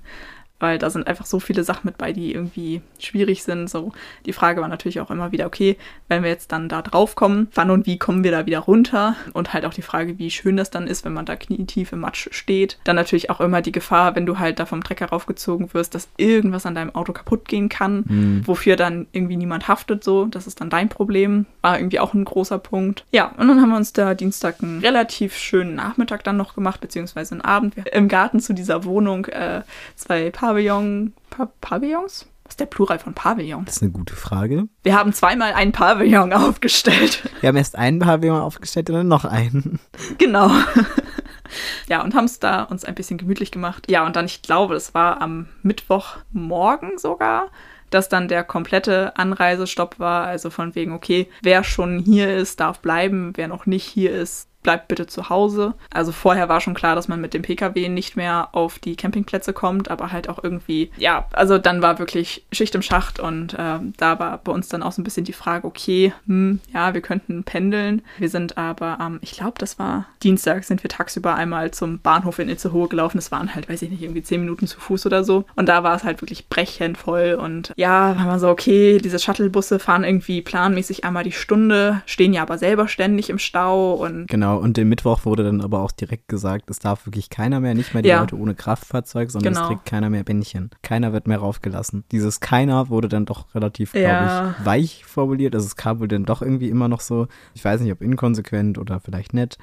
weil 0.58 0.78
da 0.78 0.90
sind 0.90 1.06
einfach 1.06 1.26
so 1.26 1.38
viele 1.38 1.64
Sachen 1.64 1.82
mit 1.84 1.98
bei, 1.98 2.12
die 2.12 2.32
irgendwie 2.32 2.80
schwierig 2.98 3.42
sind. 3.42 3.68
So, 3.68 3.92
die 4.24 4.32
Frage 4.32 4.60
war 4.60 4.68
natürlich 4.68 5.00
auch 5.00 5.10
immer 5.10 5.32
wieder, 5.32 5.46
okay, 5.46 5.76
wenn 6.08 6.22
wir 6.22 6.30
jetzt 6.30 6.52
dann 6.52 6.68
da 6.68 6.82
drauf 6.82 7.14
kommen, 7.14 7.48
wann 7.54 7.70
und 7.70 7.86
wie 7.86 7.98
kommen 7.98 8.24
wir 8.24 8.30
da 8.30 8.46
wieder 8.46 8.60
runter? 8.60 9.16
Und 9.32 9.52
halt 9.52 9.64
auch 9.64 9.74
die 9.74 9.82
Frage, 9.82 10.18
wie 10.18 10.30
schön 10.30 10.56
das 10.56 10.70
dann 10.70 10.86
ist, 10.86 11.04
wenn 11.04 11.12
man 11.12 11.26
da 11.26 11.36
knietief 11.36 11.92
im 11.92 12.00
Matsch 12.00 12.28
steht. 12.30 12.78
Dann 12.84 12.96
natürlich 12.96 13.30
auch 13.30 13.40
immer 13.40 13.60
die 13.60 13.72
Gefahr, 13.72 14.16
wenn 14.16 14.26
du 14.26 14.38
halt 14.38 14.58
da 14.58 14.66
vom 14.66 14.82
Trecker 14.82 15.06
raufgezogen 15.06 15.74
wirst, 15.74 15.94
dass 15.94 16.08
irgendwas 16.16 16.66
an 16.66 16.74
deinem 16.74 16.94
Auto 16.94 17.12
kaputt 17.12 17.46
gehen 17.48 17.68
kann, 17.68 18.04
mhm. 18.06 18.42
wofür 18.46 18.76
dann 18.76 19.06
irgendwie 19.12 19.36
niemand 19.36 19.68
haftet, 19.68 20.04
so. 20.04 20.26
Das 20.26 20.46
ist 20.46 20.60
dann 20.60 20.70
dein 20.70 20.88
Problem. 20.88 21.46
War 21.60 21.78
irgendwie 21.78 22.00
auch 22.00 22.14
ein 22.14 22.24
großer 22.24 22.58
Punkt. 22.58 23.04
Ja, 23.12 23.32
und 23.36 23.48
dann 23.48 23.60
haben 23.60 23.70
wir 23.70 23.76
uns 23.76 23.92
da 23.92 24.14
Dienstag 24.14 24.62
einen 24.62 24.80
relativ 24.80 25.36
schönen 25.36 25.74
Nachmittag 25.74 26.24
dann 26.24 26.36
noch 26.36 26.54
gemacht, 26.54 26.80
beziehungsweise 26.80 27.34
einen 27.34 27.42
Abend. 27.42 27.76
Wir 27.76 27.92
im 27.92 28.08
Garten 28.08 28.40
zu 28.40 28.54
dieser 28.54 28.84
Wohnung 28.84 29.26
äh, 29.26 29.62
zwei 29.96 30.30
Paar 30.30 30.45
Pavillon, 30.46 31.12
pa 31.28 31.50
Pavillons? 31.60 32.26
Was 32.44 32.52
ist 32.52 32.60
der 32.60 32.66
Plural 32.66 33.00
von 33.00 33.14
Pavillon? 33.14 33.64
Das 33.64 33.78
ist 33.78 33.82
eine 33.82 33.90
gute 33.90 34.14
Frage. 34.14 34.68
Wir 34.84 34.96
haben 34.96 35.12
zweimal 35.12 35.52
einen 35.54 35.72
Pavillon 35.72 36.32
aufgestellt. 36.32 37.28
Wir 37.40 37.48
haben 37.48 37.56
erst 37.56 37.74
einen 37.74 37.98
Pavillon 37.98 38.38
aufgestellt 38.38 38.88
und 38.90 38.96
dann 38.96 39.08
noch 39.08 39.24
einen. 39.24 39.80
Genau. 40.18 40.50
Ja, 41.88 42.02
und 42.02 42.16
haben 42.16 42.24
es 42.24 42.40
da 42.40 42.64
uns 42.64 42.84
ein 42.84 42.96
bisschen 42.96 43.18
gemütlich 43.18 43.52
gemacht. 43.52 43.88
Ja, 43.88 44.04
und 44.04 44.16
dann, 44.16 44.26
ich 44.26 44.42
glaube, 44.42 44.74
es 44.74 44.94
war 44.94 45.22
am 45.22 45.46
Mittwochmorgen 45.62 46.98
sogar, 46.98 47.52
dass 47.90 48.08
dann 48.08 48.26
der 48.26 48.42
komplette 48.42 49.16
Anreisestopp 49.16 50.00
war. 50.00 50.26
Also 50.26 50.50
von 50.50 50.74
wegen, 50.74 50.92
okay, 50.92 51.28
wer 51.42 51.62
schon 51.62 52.00
hier 52.00 52.36
ist, 52.36 52.58
darf 52.58 52.80
bleiben, 52.80 53.32
wer 53.36 53.46
noch 53.46 53.64
nicht 53.64 53.84
hier 53.84 54.12
ist, 54.12 54.48
bleibt 54.66 54.88
bitte 54.88 55.06
zu 55.06 55.30
Hause. 55.30 55.74
Also 55.92 56.10
vorher 56.10 56.48
war 56.48 56.60
schon 56.60 56.74
klar, 56.74 56.96
dass 56.96 57.06
man 57.06 57.20
mit 57.20 57.34
dem 57.34 57.42
Pkw 57.42 57.88
nicht 57.88 58.16
mehr 58.16 58.48
auf 58.50 58.80
die 58.80 58.96
Campingplätze 58.96 59.52
kommt, 59.52 59.92
aber 59.92 60.10
halt 60.10 60.28
auch 60.28 60.42
irgendwie, 60.42 60.90
ja, 60.96 61.28
also 61.32 61.56
dann 61.56 61.82
war 61.82 62.00
wirklich 62.00 62.44
Schicht 62.50 62.74
im 62.74 62.82
Schacht 62.82 63.20
und 63.20 63.54
äh, 63.54 63.78
da 63.96 64.18
war 64.18 64.38
bei 64.38 64.50
uns 64.50 64.66
dann 64.68 64.82
auch 64.82 64.90
so 64.90 65.00
ein 65.00 65.04
bisschen 65.04 65.22
die 65.22 65.32
Frage, 65.32 65.68
okay, 65.68 66.12
hm, 66.26 66.58
ja, 66.74 66.94
wir 66.94 67.00
könnten 67.00 67.44
pendeln. 67.44 68.02
Wir 68.18 68.28
sind 68.28 68.58
aber 68.58 68.98
ähm, 69.00 69.20
ich 69.22 69.32
glaube, 69.36 69.54
das 69.58 69.78
war 69.78 70.06
Dienstag, 70.24 70.64
sind 70.64 70.82
wir 70.82 70.90
tagsüber 70.90 71.36
einmal 71.36 71.70
zum 71.70 72.00
Bahnhof 72.00 72.40
in 72.40 72.48
Itzehoe 72.48 72.88
gelaufen. 72.88 73.18
Das 73.18 73.30
waren 73.30 73.54
halt, 73.54 73.68
weiß 73.68 73.82
ich 73.82 73.90
nicht, 73.90 74.02
irgendwie 74.02 74.24
zehn 74.24 74.40
Minuten 74.40 74.66
zu 74.66 74.80
Fuß 74.80 75.06
oder 75.06 75.22
so. 75.22 75.44
Und 75.54 75.68
da 75.68 75.84
war 75.84 75.94
es 75.94 76.02
halt 76.02 76.22
wirklich 76.22 76.48
brechend 76.48 76.98
voll 76.98 77.38
und 77.40 77.72
ja, 77.76 78.16
war 78.18 78.26
man 78.26 78.40
so, 78.40 78.48
okay, 78.48 78.98
diese 78.98 79.20
Shuttlebusse 79.20 79.78
fahren 79.78 80.02
irgendwie 80.02 80.42
planmäßig 80.42 81.04
einmal 81.04 81.22
die 81.22 81.30
Stunde, 81.30 82.02
stehen 82.06 82.32
ja 82.32 82.42
aber 82.42 82.58
selber 82.58 82.88
ständig 82.88 83.30
im 83.30 83.38
Stau 83.38 83.92
und 83.92 84.26
genau 84.26 84.55
und 84.60 84.76
den 84.76 84.88
Mittwoch 84.88 85.24
wurde 85.24 85.44
dann 85.44 85.60
aber 85.60 85.80
auch 85.80 85.92
direkt 85.92 86.28
gesagt, 86.28 86.70
es 86.70 86.78
darf 86.78 87.06
wirklich 87.06 87.30
keiner 87.30 87.60
mehr, 87.60 87.74
nicht 87.74 87.94
mehr 87.94 88.02
die 88.02 88.10
ja. 88.10 88.20
Leute 88.20 88.36
ohne 88.36 88.54
Kraftfahrzeug, 88.54 89.30
sondern 89.30 89.54
genau. 89.54 89.64
es 89.64 89.68
trägt 89.68 89.86
keiner 89.86 90.10
mehr 90.10 90.24
Bändchen. 90.24 90.70
Keiner 90.82 91.12
wird 91.12 91.26
mehr 91.26 91.38
raufgelassen. 91.38 92.04
Dieses 92.12 92.40
keiner 92.40 92.88
wurde 92.88 93.08
dann 93.08 93.26
doch 93.26 93.54
relativ, 93.54 93.94
ja. 93.94 94.00
glaube 94.00 94.54
ich, 94.58 94.66
weich 94.66 95.04
formuliert. 95.04 95.54
Also 95.54 95.66
es 95.66 95.76
kam 95.76 96.00
wohl 96.00 96.08
dann 96.08 96.24
doch 96.24 96.42
irgendwie 96.42 96.68
immer 96.68 96.88
noch 96.88 97.00
so, 97.00 97.28
ich 97.54 97.64
weiß 97.64 97.80
nicht, 97.80 97.92
ob 97.92 98.02
inkonsequent 98.02 98.78
oder 98.78 99.00
vielleicht 99.00 99.34
nett. 99.34 99.58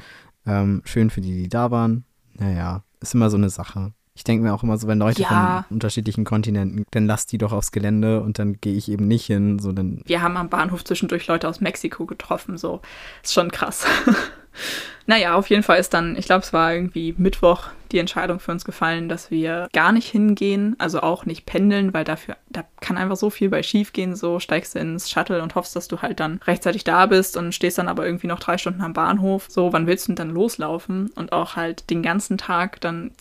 Ähm, 0.46 0.82
schön 0.86 1.10
für 1.10 1.22
die, 1.22 1.44
die 1.44 1.50
da 1.50 1.72
waren. 1.72 2.06
Naja, 2.34 2.84
ist 3.00 3.14
immer 3.14 3.30
so 3.30 3.38
eine 3.38 3.50
Sache. 3.50 3.94
Ich 4.16 4.24
denke 4.24 4.44
mir 4.44 4.54
auch 4.54 4.62
immer 4.62 4.78
so, 4.78 4.88
wenn 4.88 5.00
Leute 5.00 5.24
ja. 5.24 5.66
von 5.68 5.76
unterschiedlichen 5.76 6.24
Kontinenten, 6.24 6.86
dann 6.92 7.08
lasst 7.08 7.32
die 7.32 7.40
doch 7.40 7.52
aufs 7.52 7.72
Gelände 7.72 8.22
und 8.22 8.38
dann 8.38 8.60
gehe 8.62 8.76
ich 8.76 8.90
eben 8.90 9.08
nicht 9.08 9.26
hin. 9.26 9.58
So 9.58 9.72
dann 9.72 10.02
Wir 10.06 10.22
haben 10.22 10.38
am 10.38 10.50
Bahnhof 10.50 10.84
zwischendurch 10.84 11.26
Leute 11.28 11.48
aus 11.48 11.62
Mexiko 11.62 12.06
getroffen, 12.06 12.58
so. 12.58 12.82
Ist 13.24 13.34
schon 13.34 13.52
krass. 13.52 13.86
Naja, 15.06 15.36
auf 15.36 15.50
jeden 15.50 15.64
Fall 15.64 15.80
ist 15.80 15.94
dann, 15.94 16.16
ich 16.16 16.26
glaube, 16.26 16.44
es 16.44 16.54
war 16.54 16.74
irgendwie 16.74 17.14
Mittwoch 17.18 17.68
die 17.94 18.00
Entscheidung 18.00 18.40
für 18.40 18.52
uns 18.52 18.66
gefallen, 18.66 19.08
dass 19.08 19.32
wir 19.32 19.68
gar 19.72 19.92
nicht 19.92 20.10
hingehen, 20.10 20.76
also 20.80 21.02
auch 21.02 21.26
nicht 21.26 21.46
pendeln, 21.46 21.94
weil 21.94 22.04
dafür, 22.04 22.38
da 22.50 22.64
kann 22.82 22.98
einfach 22.98 23.16
so 23.16 23.30
viel 23.30 23.50
bei 23.50 23.64
schief 23.64 23.94
gehen. 23.94 24.16
So 24.16 24.40
steigst 24.40 24.76
du 24.76 24.80
ins 24.80 25.10
Shuttle 25.10 25.42
und 25.42 25.56
hoffst, 25.56 25.76
dass 25.76 25.88
du 25.88 26.02
halt 26.02 26.20
dann 26.20 26.40
rechtzeitig 26.46 26.84
da 26.84 27.06
bist 27.06 27.38
und 27.38 27.54
stehst 27.54 27.78
dann 27.78 27.88
aber 27.88 28.06
irgendwie 28.06 28.28
noch 28.28 28.40
drei 28.40 28.58
Stunden 28.58 28.82
am 28.82 28.94
Bahnhof. 28.94 29.46
So, 29.50 29.72
wann 29.72 29.88
willst 29.88 30.08
du 30.08 30.12
denn 30.12 30.28
dann 30.28 30.36
loslaufen? 30.36 31.10
Und 31.16 31.32
auch 31.32 31.56
halt 31.56 31.90
den 31.90 32.02
ganzen 32.02 32.38
Tag 32.38 32.82
dann 32.82 33.12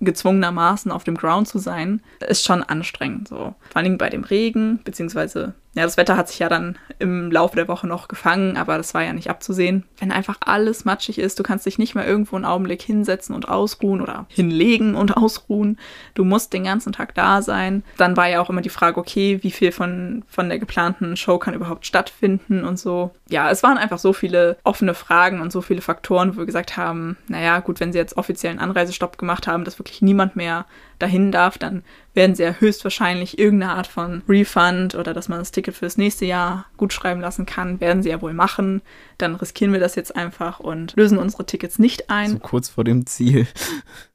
gezwungenermaßen 0.00 0.90
auf 0.90 1.04
dem 1.04 1.16
Ground 1.16 1.48
zu 1.48 1.58
sein, 1.58 2.00
ist 2.26 2.44
schon 2.44 2.62
anstrengend. 2.62 3.28
So. 3.28 3.36
Vor 3.36 3.56
allen 3.74 3.84
Dingen 3.84 3.98
bei 3.98 4.08
dem 4.08 4.24
Regen, 4.24 4.80
beziehungsweise 4.84 5.54
ja, 5.74 5.84
das 5.84 5.96
Wetter 5.96 6.16
hat 6.16 6.28
sich 6.28 6.40
ja 6.40 6.48
dann 6.48 6.78
im 6.98 7.30
Laufe 7.30 7.54
der 7.54 7.68
Woche 7.68 7.86
noch 7.86 8.08
gefangen, 8.08 8.56
aber 8.56 8.76
das 8.76 8.92
war 8.92 9.04
ja 9.04 9.12
nicht 9.12 9.30
abzusehen. 9.30 9.84
Wenn 9.98 10.10
einfach 10.10 10.38
alles 10.40 10.84
matschig 10.84 11.18
ist, 11.18 11.38
du 11.38 11.44
kannst 11.44 11.64
dich 11.64 11.78
nicht 11.78 11.94
mehr 11.94 12.06
irgendwo 12.06 12.34
einen 12.34 12.44
Augenblick 12.44 12.82
hinsetzen 12.82 13.36
und 13.36 13.48
ausruhen 13.48 14.00
oder 14.00 14.19
hinlegen 14.28 14.94
und 14.94 15.16
ausruhen. 15.16 15.78
Du 16.14 16.24
musst 16.24 16.52
den 16.52 16.64
ganzen 16.64 16.92
Tag 16.92 17.14
da 17.14 17.42
sein. 17.42 17.82
Dann 17.96 18.16
war 18.16 18.28
ja 18.28 18.40
auch 18.40 18.50
immer 18.50 18.62
die 18.62 18.68
Frage, 18.68 18.98
okay, 18.98 19.38
wie 19.42 19.50
viel 19.50 19.72
von, 19.72 20.24
von 20.28 20.48
der 20.48 20.58
geplanten 20.58 21.16
Show 21.16 21.38
kann 21.38 21.54
überhaupt 21.54 21.86
stattfinden 21.86 22.64
und 22.64 22.78
so. 22.78 23.10
Ja, 23.28 23.50
es 23.50 23.62
waren 23.62 23.78
einfach 23.78 23.98
so 23.98 24.12
viele 24.12 24.58
offene 24.64 24.94
Fragen 24.94 25.40
und 25.40 25.52
so 25.52 25.60
viele 25.60 25.80
Faktoren, 25.80 26.34
wo 26.34 26.38
wir 26.38 26.46
gesagt 26.46 26.76
haben, 26.76 27.16
naja, 27.28 27.60
gut, 27.60 27.80
wenn 27.80 27.92
sie 27.92 27.98
jetzt 27.98 28.16
offiziellen 28.16 28.58
Anreisestopp 28.58 29.18
gemacht 29.18 29.46
haben, 29.46 29.64
dass 29.64 29.78
wirklich 29.78 30.02
niemand 30.02 30.36
mehr 30.36 30.66
dahin 31.00 31.32
darf, 31.32 31.58
dann 31.58 31.82
werden 32.14 32.34
sie 32.34 32.42
ja 32.42 32.52
höchstwahrscheinlich 32.52 33.38
irgendeine 33.38 33.72
Art 33.72 33.86
von 33.86 34.22
Refund 34.28 34.94
oder 34.94 35.14
dass 35.14 35.28
man 35.28 35.38
das 35.38 35.52
Ticket 35.52 35.74
fürs 35.74 35.96
nächste 35.96 36.24
Jahr 36.24 36.66
gut 36.76 36.92
schreiben 36.92 37.20
lassen 37.20 37.46
kann, 37.46 37.80
werden 37.80 38.02
sie 38.02 38.10
ja 38.10 38.20
wohl 38.20 38.34
machen. 38.34 38.82
Dann 39.18 39.34
riskieren 39.34 39.72
wir 39.72 39.80
das 39.80 39.94
jetzt 39.94 40.14
einfach 40.14 40.60
und 40.60 40.94
lösen 40.96 41.18
unsere 41.18 41.46
Tickets 41.46 41.78
nicht 41.78 42.10
ein. 42.10 42.30
So 42.30 42.38
kurz 42.38 42.68
vor 42.68 42.84
dem 42.84 43.06
Ziel. 43.06 43.46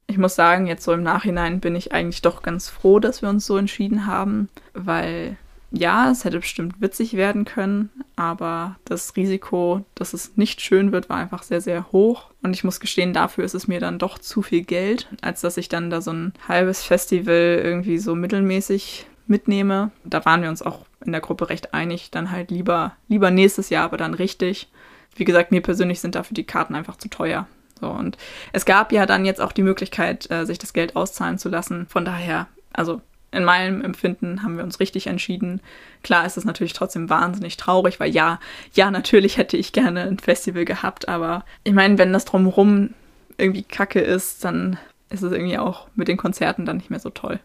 Ich 0.08 0.18
muss 0.18 0.36
sagen, 0.36 0.68
jetzt 0.68 0.84
so 0.84 0.94
im 0.94 1.04
Nachhinein 1.04 1.60
bin 1.60 1.76
ich 1.76 1.92
eigentlich 1.92 2.22
doch 2.22 2.44
ganz 2.44 2.70
froh, 2.70 3.00
dass 3.00 3.22
wir 3.22 3.30
uns 3.30 3.46
so 3.46 3.58
entschieden 3.58 4.06
haben, 4.06 4.50
weil 4.74 5.38
ja, 5.72 6.10
es 6.10 6.24
hätte 6.24 6.40
bestimmt 6.40 6.80
witzig 6.80 7.14
werden 7.14 7.44
können, 7.44 7.90
aber 8.16 8.78
das 8.86 9.16
Risiko, 9.16 9.84
dass 9.94 10.14
es 10.14 10.38
nicht 10.38 10.62
schön 10.62 10.92
wird, 10.92 11.10
war 11.10 11.18
einfach 11.18 11.44
sehr, 11.44 11.60
sehr 11.60 11.92
hoch. 11.92 12.32
Und 12.44 12.54
ich 12.54 12.64
muss 12.64 12.80
gestehen, 12.80 13.14
dafür 13.14 13.44
ist 13.44 13.56
es 13.56 13.68
mir 13.68 13.80
dann 13.80 14.00
doch 14.00 14.18
zu 14.18 14.42
viel 14.42 14.64
Geld, 14.64 15.10
als 15.22 15.42
dass 15.42 15.58
ich 15.58 15.68
dann 15.68 15.90
da 15.90 16.02
so 16.02 16.12
ein 16.12 16.34
halbes 16.48 16.84
Festival 16.84 17.62
irgendwie 17.62 17.98
so 17.98 18.16
mittelmäßig 18.16 19.06
mitnehme. 19.28 19.92
Da 20.04 20.24
waren 20.24 20.42
wir 20.42 20.50
uns 20.50 20.62
auch 20.62 20.86
in 21.04 21.12
der 21.12 21.22
Gruppe 21.22 21.50
recht 21.50 21.74
einig, 21.74 22.12
dann 22.12 22.32
halt 22.32 22.52
lieber, 22.52 22.94
lieber 23.08 23.32
nächstes 23.32 23.70
Jahr, 23.70 23.86
aber 23.86 23.98
dann 23.98 24.14
richtig. 24.14 24.70
Wie 25.16 25.26
gesagt, 25.26 25.52
mir 25.52 25.62
persönlich 25.62 26.00
sind 26.00 26.16
dafür 26.16 26.36
die 26.36 26.44
Karten 26.44 26.76
einfach 26.76 26.98
zu 26.98 27.10
teuer. 27.10 27.48
So, 27.80 27.90
und 27.90 28.18
es 28.54 28.66
gab 28.66 28.92
ja 28.92 29.06
dann 29.06 29.26
jetzt 29.26 29.42
auch 29.42 29.52
die 29.52 29.64
Möglichkeit, 29.64 30.30
äh, 30.32 30.46
sich 30.46 30.60
das 30.60 30.74
Geld 30.74 30.96
auszahlen 30.96 31.38
zu 31.38 31.50
lassen. 31.50 31.88
Von 31.88 32.06
daher, 32.06 32.48
also 32.74 33.02
in 33.32 33.44
meinem 33.44 33.82
Empfinden 33.82 34.44
haben 34.44 34.58
wir 34.58 34.64
uns 34.64 34.80
richtig 34.80 35.08
entschieden. 35.08 35.62
Klar 36.04 36.26
ist 36.26 36.38
es 36.38 36.46
natürlich 36.46 36.74
trotzdem 36.74 37.10
wahnsinnig 37.10 37.58
traurig, 37.58 38.00
weil 38.00 38.12
ja, 38.12 38.40
ja, 38.74 38.90
natürlich 38.92 39.38
hätte 39.38 39.58
ich 39.58 39.74
gerne 39.74 40.04
ein 40.04 40.20
Festival 40.20 40.66
gehabt, 40.66 41.08
aber 41.10 41.44
ich 41.64 41.74
meine, 41.74 41.98
wenn 41.98 42.14
das 42.14 42.26
drumherum 42.26 42.92
irgendwie 43.38 43.64
kacke 43.64 44.00
ist, 44.00 44.46
dann 44.46 44.78
ist 45.10 45.22
es 45.22 45.34
irgendwie 45.34 45.58
auch 45.58 45.88
mit 45.96 46.08
den 46.08 46.18
Konzerten 46.18 46.66
dann 46.66 46.78
nicht 46.78 46.90
mehr 46.90 47.00
so 47.00 47.10
toll. 47.10 47.40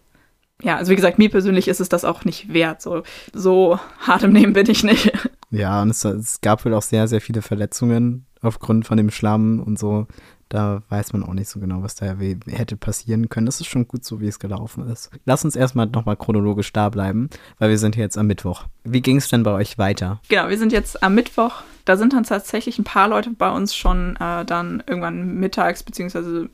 Ja, 0.62 0.76
also 0.76 0.90
wie 0.90 0.96
gesagt, 0.96 1.18
mir 1.18 1.30
persönlich 1.30 1.68
ist 1.68 1.80
es 1.80 1.88
das 1.88 2.04
auch 2.04 2.24
nicht 2.24 2.52
wert. 2.52 2.82
So, 2.82 3.02
so 3.32 3.78
hart 4.00 4.22
im 4.22 4.32
Nehmen 4.32 4.52
bin 4.52 4.70
ich 4.70 4.84
nicht. 4.84 5.12
Ja, 5.52 5.82
und 5.82 5.90
es, 5.90 6.04
es 6.04 6.40
gab 6.42 6.64
wohl 6.64 6.74
auch 6.74 6.82
sehr, 6.82 7.08
sehr 7.08 7.20
viele 7.20 7.42
Verletzungen 7.42 8.24
aufgrund 8.42 8.86
von 8.86 8.96
dem 8.96 9.10
Schlamm 9.10 9.60
und 9.60 9.78
so. 9.78 10.06
Da 10.50 10.82
weiß 10.88 11.12
man 11.12 11.22
auch 11.22 11.32
nicht 11.32 11.48
so 11.48 11.60
genau, 11.60 11.84
was 11.84 11.94
da 11.94 12.16
hätte 12.48 12.76
passieren 12.76 13.28
können. 13.28 13.46
Das 13.46 13.60
ist 13.60 13.68
schon 13.68 13.86
gut 13.86 14.04
so, 14.04 14.20
wie 14.20 14.26
es 14.26 14.40
gelaufen 14.40 14.84
ist. 14.88 15.08
Lass 15.24 15.44
uns 15.44 15.54
erstmal 15.54 15.86
nochmal 15.86 16.16
chronologisch 16.16 16.72
da 16.72 16.88
bleiben, 16.88 17.30
weil 17.60 17.70
wir 17.70 17.78
sind 17.78 17.94
jetzt 17.94 18.18
am 18.18 18.26
Mittwoch. 18.26 18.64
Wie 18.82 19.00
ging 19.00 19.18
es 19.18 19.28
denn 19.28 19.44
bei 19.44 19.52
euch 19.52 19.78
weiter? 19.78 20.20
Genau, 20.28 20.48
wir 20.48 20.58
sind 20.58 20.72
jetzt 20.72 21.04
am 21.04 21.14
Mittwoch. 21.14 21.62
Da 21.84 21.96
sind 21.96 22.14
dann 22.14 22.24
tatsächlich 22.24 22.80
ein 22.80 22.84
paar 22.84 23.06
Leute 23.06 23.30
bei 23.30 23.48
uns 23.48 23.76
schon 23.76 24.16
äh, 24.16 24.44
dann 24.44 24.82
irgendwann 24.88 25.34
mittags 25.34 25.84
bzw. 25.84 26.48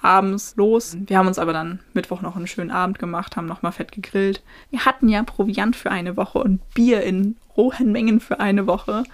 abends 0.00 0.54
los. 0.54 0.96
Wir 1.04 1.18
haben 1.18 1.26
uns 1.26 1.40
aber 1.40 1.52
dann 1.52 1.80
Mittwoch 1.92 2.22
noch 2.22 2.36
einen 2.36 2.46
schönen 2.46 2.70
Abend 2.70 3.00
gemacht, 3.00 3.36
haben 3.36 3.46
nochmal 3.46 3.72
fett 3.72 3.90
gegrillt. 3.90 4.44
Wir 4.70 4.84
hatten 4.84 5.08
ja 5.08 5.24
Proviant 5.24 5.74
für 5.74 5.90
eine 5.90 6.16
Woche 6.16 6.38
und 6.38 6.60
Bier 6.72 7.02
in 7.02 7.36
rohen 7.56 7.92
Mengen 7.92 8.20
für 8.20 8.40
eine 8.40 8.66
Woche. 8.66 9.04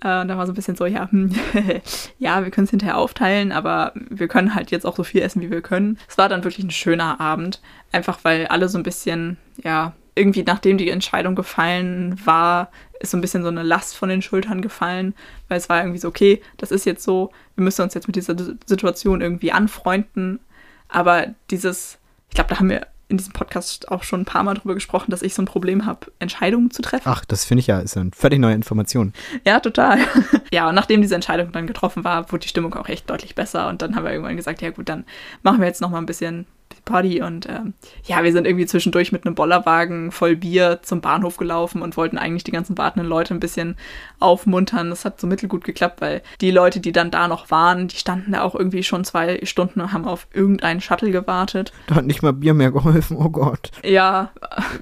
Äh, 0.00 0.26
da 0.26 0.38
war 0.38 0.46
so 0.46 0.52
ein 0.52 0.54
bisschen 0.54 0.76
so, 0.76 0.86
ja, 0.86 1.10
hm, 1.10 1.34
ja, 2.18 2.42
wir 2.44 2.50
können 2.50 2.66
es 2.66 2.70
hinterher 2.70 2.96
aufteilen, 2.96 3.50
aber 3.50 3.92
wir 3.94 4.28
können 4.28 4.54
halt 4.54 4.70
jetzt 4.70 4.86
auch 4.86 4.96
so 4.96 5.02
viel 5.02 5.22
essen, 5.22 5.42
wie 5.42 5.50
wir 5.50 5.60
können. 5.60 5.98
Es 6.08 6.18
war 6.18 6.28
dann 6.28 6.44
wirklich 6.44 6.64
ein 6.64 6.70
schöner 6.70 7.20
Abend, 7.20 7.60
einfach 7.90 8.20
weil 8.22 8.46
alle 8.46 8.68
so 8.68 8.78
ein 8.78 8.84
bisschen, 8.84 9.38
ja, 9.62 9.94
irgendwie 10.14 10.42
nachdem 10.42 10.78
die 10.78 10.90
Entscheidung 10.90 11.34
gefallen 11.34 12.18
war, 12.24 12.70
ist 13.00 13.12
so 13.12 13.16
ein 13.16 13.20
bisschen 13.20 13.42
so 13.42 13.48
eine 13.48 13.62
Last 13.62 13.96
von 13.96 14.08
den 14.08 14.22
Schultern 14.22 14.62
gefallen, 14.62 15.14
weil 15.48 15.58
es 15.58 15.68
war 15.68 15.80
irgendwie 15.80 15.98
so, 15.98 16.08
okay, 16.08 16.42
das 16.56 16.70
ist 16.70 16.84
jetzt 16.84 17.04
so, 17.04 17.30
wir 17.54 17.64
müssen 17.64 17.82
uns 17.82 17.94
jetzt 17.94 18.08
mit 18.08 18.16
dieser 18.16 18.36
Situation 18.66 19.20
irgendwie 19.20 19.52
anfreunden, 19.52 20.40
aber 20.88 21.26
dieses, 21.50 21.98
ich 22.28 22.34
glaube, 22.34 22.50
da 22.50 22.58
haben 22.58 22.70
wir 22.70 22.86
in 23.08 23.16
diesem 23.16 23.32
Podcast 23.32 23.90
auch 23.90 24.02
schon 24.02 24.22
ein 24.22 24.24
paar 24.26 24.42
Mal 24.42 24.54
drüber 24.54 24.74
gesprochen, 24.74 25.10
dass 25.10 25.22
ich 25.22 25.34
so 25.34 25.42
ein 25.42 25.46
Problem 25.46 25.86
habe, 25.86 26.12
Entscheidungen 26.18 26.70
zu 26.70 26.82
treffen. 26.82 27.08
Ach, 27.08 27.24
das 27.24 27.44
finde 27.44 27.60
ich 27.60 27.66
ja, 27.66 27.80
ist 27.80 27.96
eine 27.96 28.10
völlig 28.14 28.38
neue 28.38 28.54
Information. 28.54 29.14
Ja, 29.46 29.60
total. 29.60 29.98
ja, 30.52 30.68
und 30.68 30.74
nachdem 30.74 31.00
diese 31.00 31.14
Entscheidung 31.14 31.52
dann 31.52 31.66
getroffen 31.66 32.04
war, 32.04 32.30
wurde 32.30 32.42
die 32.42 32.48
Stimmung 32.48 32.74
auch 32.74 32.88
echt 32.88 33.08
deutlich 33.08 33.34
besser. 33.34 33.68
Und 33.68 33.80
dann 33.80 33.96
haben 33.96 34.04
wir 34.04 34.12
irgendwann 34.12 34.36
gesagt, 34.36 34.60
ja 34.60 34.70
gut, 34.70 34.88
dann 34.88 35.04
machen 35.42 35.60
wir 35.60 35.66
jetzt 35.66 35.80
noch 35.80 35.90
mal 35.90 35.98
ein 35.98 36.06
bisschen 36.06 36.46
Party 36.88 37.22
und 37.22 37.46
ähm, 37.48 37.74
ja, 38.04 38.24
wir 38.24 38.32
sind 38.32 38.46
irgendwie 38.46 38.66
zwischendurch 38.66 39.12
mit 39.12 39.26
einem 39.26 39.34
Bollerwagen 39.34 40.10
voll 40.10 40.36
Bier 40.36 40.80
zum 40.82 41.00
Bahnhof 41.00 41.36
gelaufen 41.36 41.82
und 41.82 41.96
wollten 41.96 42.16
eigentlich 42.16 42.44
die 42.44 42.50
ganzen 42.50 42.78
wartenden 42.78 43.08
Leute 43.08 43.34
ein 43.34 43.40
bisschen 43.40 43.76
aufmuntern. 44.18 44.90
Das 44.90 45.04
hat 45.04 45.20
so 45.20 45.26
mittelgut 45.26 45.64
geklappt, 45.64 46.00
weil 46.00 46.22
die 46.40 46.50
Leute, 46.50 46.80
die 46.80 46.92
dann 46.92 47.10
da 47.10 47.28
noch 47.28 47.50
waren, 47.50 47.88
die 47.88 47.96
standen 47.96 48.32
da 48.32 48.42
auch 48.42 48.54
irgendwie 48.54 48.82
schon 48.82 49.04
zwei 49.04 49.40
Stunden 49.44 49.80
und 49.82 49.92
haben 49.92 50.06
auf 50.06 50.26
irgendeinen 50.32 50.80
Shuttle 50.80 51.10
gewartet. 51.10 51.72
Da 51.88 51.96
hat 51.96 52.06
nicht 52.06 52.22
mal 52.22 52.32
Bier 52.32 52.54
mehr 52.54 52.72
geholfen, 52.72 53.16
oh 53.18 53.28
Gott. 53.28 53.70
Ja, 53.84 54.30